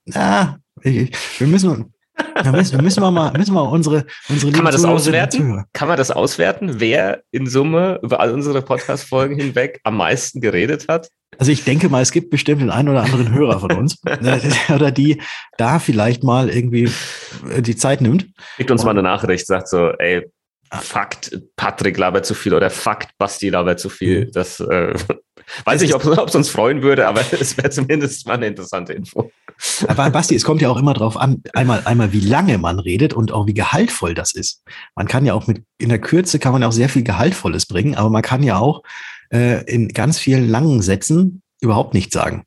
na, 0.05 0.59
ich, 0.83 1.11
wir 1.39 1.47
müssen, 1.47 1.92
da 2.15 2.51
müssen, 2.51 2.81
müssen 2.81 3.01
wir 3.01 3.11
mal, 3.11 3.31
müssen 3.33 3.53
wir 3.53 3.69
unsere, 3.69 4.05
unsere 4.29 4.51
Kann 4.51 4.63
man 4.63 4.73
das 4.73 4.85
auswerten? 4.85 5.63
Kann 5.73 5.87
man 5.87 5.97
das 5.97 6.11
auswerten, 6.11 6.79
wer 6.79 7.23
in 7.31 7.47
Summe 7.47 7.99
über 8.03 8.19
all 8.19 8.31
unsere 8.31 8.61
Podcast-Folgen 8.61 9.37
hinweg 9.37 9.79
am 9.83 9.97
meisten 9.97 10.41
geredet 10.41 10.87
hat? 10.87 11.09
Also 11.39 11.51
ich 11.51 11.63
denke 11.63 11.89
mal, 11.89 12.01
es 12.01 12.11
gibt 12.11 12.29
bestimmt 12.29 12.61
den 12.61 12.69
einen 12.69 12.89
oder 12.89 13.03
anderen 13.03 13.33
Hörer 13.33 13.59
von 13.59 13.71
uns 13.71 13.97
ne, 14.21 14.39
oder 14.73 14.91
die 14.91 15.21
da 15.57 15.79
vielleicht 15.79 16.23
mal 16.23 16.49
irgendwie 16.49 16.91
äh, 17.49 17.61
die 17.61 17.75
Zeit 17.75 18.01
nimmt. 18.01 18.27
Schickt 18.57 18.71
uns 18.71 18.83
mal 18.83 18.91
eine 18.91 19.03
Nachricht, 19.03 19.47
sagt 19.47 19.67
so, 19.67 19.89
ey, 19.89 20.29
Fakt, 20.71 21.39
Patrick 21.55 21.97
labert 21.97 22.25
zu 22.25 22.33
viel 22.33 22.53
oder 22.53 22.69
Fakt, 22.69 23.11
Basti 23.17 23.49
labert 23.49 23.79
zu 23.79 23.89
viel. 23.89 24.31
Das 24.31 24.59
äh, 24.59 24.95
weiß 25.65 25.81
ich, 25.81 25.93
ob 25.95 26.05
es 26.05 26.35
uns 26.35 26.49
freuen 26.49 26.81
würde, 26.81 27.07
aber 27.07 27.21
es 27.39 27.57
wäre 27.57 27.69
zumindest 27.69 28.27
mal 28.27 28.35
eine 28.35 28.47
interessante 28.47 28.93
Info. 28.93 29.31
Aber 29.87 30.09
Basti, 30.09 30.35
es 30.35 30.43
kommt 30.43 30.61
ja 30.61 30.69
auch 30.69 30.77
immer 30.77 30.93
drauf 30.93 31.17
an, 31.17 31.43
einmal, 31.53 31.81
einmal 31.85 32.11
wie 32.11 32.19
lange 32.19 32.57
man 32.57 32.79
redet 32.79 33.13
und 33.13 33.31
auch 33.31 33.47
wie 33.47 33.53
gehaltvoll 33.53 34.13
das 34.13 34.33
ist. 34.33 34.63
Man 34.95 35.07
kann 35.07 35.25
ja 35.25 35.33
auch 35.33 35.47
mit, 35.47 35.63
in 35.77 35.89
der 35.89 35.99
Kürze 35.99 36.39
kann 36.39 36.53
man 36.53 36.63
auch 36.63 36.71
sehr 36.71 36.89
viel 36.89 37.03
Gehaltvolles 37.03 37.65
bringen, 37.65 37.95
aber 37.95 38.09
man 38.09 38.21
kann 38.21 38.43
ja 38.43 38.57
auch 38.57 38.83
äh, 39.31 39.63
in 39.65 39.89
ganz 39.89 40.19
vielen 40.19 40.49
langen 40.49 40.81
Sätzen 40.81 41.41
überhaupt 41.61 41.93
nichts 41.93 42.13
sagen. 42.13 42.43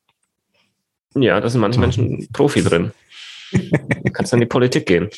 Ja, 1.15 1.41
da 1.41 1.49
sind 1.49 1.61
manche 1.61 1.81
Menschen 1.81 2.29
Profi 2.33 2.63
drin. 2.63 2.93
Du 3.53 3.59
kannst 4.13 4.33
dann 4.33 4.39
in 4.39 4.47
die 4.47 4.49
Politik 4.49 4.87
gehen. 4.87 5.09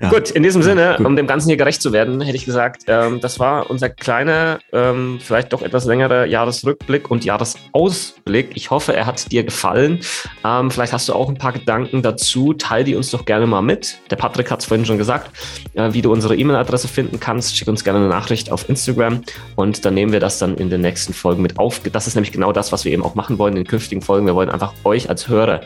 Ja. 0.00 0.10
Gut, 0.10 0.30
in 0.30 0.42
diesem 0.44 0.62
Sinne, 0.62 0.96
ja, 0.98 1.04
um 1.04 1.16
dem 1.16 1.26
Ganzen 1.26 1.48
hier 1.48 1.56
gerecht 1.56 1.82
zu 1.82 1.92
werden, 1.92 2.20
hätte 2.20 2.36
ich 2.36 2.44
gesagt, 2.44 2.82
ähm, 2.86 3.20
das 3.20 3.40
war 3.40 3.68
unser 3.68 3.88
kleiner, 3.88 4.60
ähm, 4.72 5.18
vielleicht 5.20 5.52
doch 5.52 5.62
etwas 5.62 5.86
längerer 5.86 6.24
Jahresrückblick 6.24 7.10
und 7.10 7.24
Jahresausblick. 7.24 8.50
Ich 8.54 8.70
hoffe, 8.70 8.94
er 8.94 9.06
hat 9.06 9.32
dir 9.32 9.42
gefallen. 9.42 10.00
Ähm, 10.44 10.70
vielleicht 10.70 10.92
hast 10.92 11.08
du 11.08 11.14
auch 11.14 11.28
ein 11.28 11.36
paar 11.36 11.52
Gedanken 11.52 12.02
dazu. 12.02 12.54
Teil 12.54 12.84
die 12.84 12.94
uns 12.94 13.10
doch 13.10 13.24
gerne 13.24 13.46
mal 13.46 13.62
mit. 13.62 13.98
Der 14.10 14.16
Patrick 14.16 14.50
hat 14.50 14.60
es 14.60 14.66
vorhin 14.66 14.86
schon 14.86 14.98
gesagt, 14.98 15.30
äh, 15.74 15.92
wie 15.92 16.02
du 16.02 16.12
unsere 16.12 16.36
E-Mail-Adresse 16.36 16.86
finden 16.86 17.18
kannst. 17.18 17.56
Schick 17.56 17.66
uns 17.66 17.82
gerne 17.82 17.98
eine 17.98 18.08
Nachricht 18.08 18.52
auf 18.52 18.68
Instagram 18.68 19.22
und 19.56 19.84
dann 19.84 19.94
nehmen 19.94 20.12
wir 20.12 20.20
das 20.20 20.38
dann 20.38 20.56
in 20.56 20.70
den 20.70 20.80
nächsten 20.80 21.12
Folgen 21.12 21.42
mit 21.42 21.58
auf. 21.58 21.80
Das 21.92 22.06
ist 22.06 22.14
nämlich 22.14 22.32
genau 22.32 22.52
das, 22.52 22.70
was 22.70 22.84
wir 22.84 22.92
eben 22.92 23.02
auch 23.02 23.16
machen 23.16 23.38
wollen 23.38 23.56
in 23.56 23.64
den 23.64 23.68
künftigen 23.68 24.00
Folgen. 24.00 24.26
Wir 24.26 24.34
wollen 24.36 24.50
einfach 24.50 24.74
euch 24.84 25.10
als 25.10 25.28
Hörer 25.28 25.60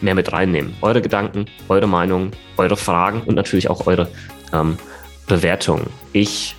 mehr 0.00 0.16
mit 0.16 0.32
reinnehmen. 0.32 0.74
Eure 0.80 1.00
Gedanken, 1.00 1.46
eure 1.68 1.86
Meinungen, 1.86 2.32
eure 2.56 2.76
Fragen 2.76 3.22
und 3.22 3.34
natürlich 3.34 3.70
auch 3.70 3.86
eure 3.86 4.08
ähm, 4.52 4.78
Bewertungen. 5.26 5.88
Ich 6.12 6.54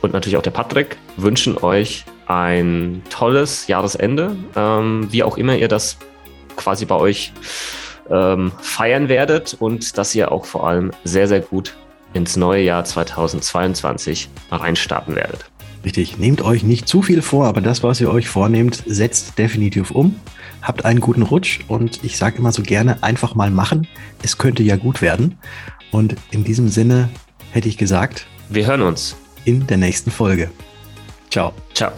und 0.00 0.12
natürlich 0.12 0.36
auch 0.36 0.42
der 0.42 0.50
Patrick 0.50 0.96
wünschen 1.16 1.56
euch 1.58 2.04
ein 2.26 3.02
tolles 3.10 3.66
Jahresende, 3.68 4.36
ähm, 4.56 5.06
wie 5.10 5.22
auch 5.22 5.36
immer 5.36 5.56
ihr 5.56 5.68
das 5.68 5.96
quasi 6.56 6.84
bei 6.84 6.96
euch 6.96 7.32
ähm, 8.10 8.52
feiern 8.60 9.08
werdet 9.08 9.56
und 9.58 9.96
dass 9.98 10.14
ihr 10.14 10.32
auch 10.32 10.44
vor 10.44 10.68
allem 10.68 10.90
sehr, 11.04 11.28
sehr 11.28 11.40
gut 11.40 11.74
ins 12.14 12.36
neue 12.36 12.62
Jahr 12.62 12.84
2022 12.84 14.28
reinstarten 14.50 15.14
werdet. 15.14 15.46
Richtig, 15.84 16.18
nehmt 16.18 16.42
euch 16.42 16.62
nicht 16.62 16.86
zu 16.86 17.02
viel 17.02 17.22
vor, 17.22 17.46
aber 17.46 17.60
das, 17.60 17.82
was 17.82 18.00
ihr 18.00 18.10
euch 18.10 18.28
vornehmt, 18.28 18.82
setzt 18.86 19.38
definitiv 19.38 19.90
um. 19.90 20.20
Habt 20.62 20.84
einen 20.84 21.00
guten 21.00 21.22
Rutsch 21.22 21.60
und 21.68 22.04
ich 22.04 22.16
sage 22.16 22.38
immer 22.38 22.52
so 22.52 22.62
gerne, 22.62 23.02
einfach 23.02 23.34
mal 23.34 23.50
machen. 23.50 23.88
Es 24.22 24.38
könnte 24.38 24.62
ja 24.62 24.76
gut 24.76 25.02
werden. 25.02 25.38
Und 25.90 26.16
in 26.30 26.44
diesem 26.44 26.68
Sinne 26.68 27.10
hätte 27.50 27.68
ich 27.68 27.76
gesagt, 27.76 28.26
wir 28.48 28.66
hören 28.66 28.82
uns 28.82 29.16
in 29.44 29.66
der 29.66 29.76
nächsten 29.76 30.10
Folge. 30.10 30.50
Ciao. 31.30 31.52
Ciao. 31.74 31.92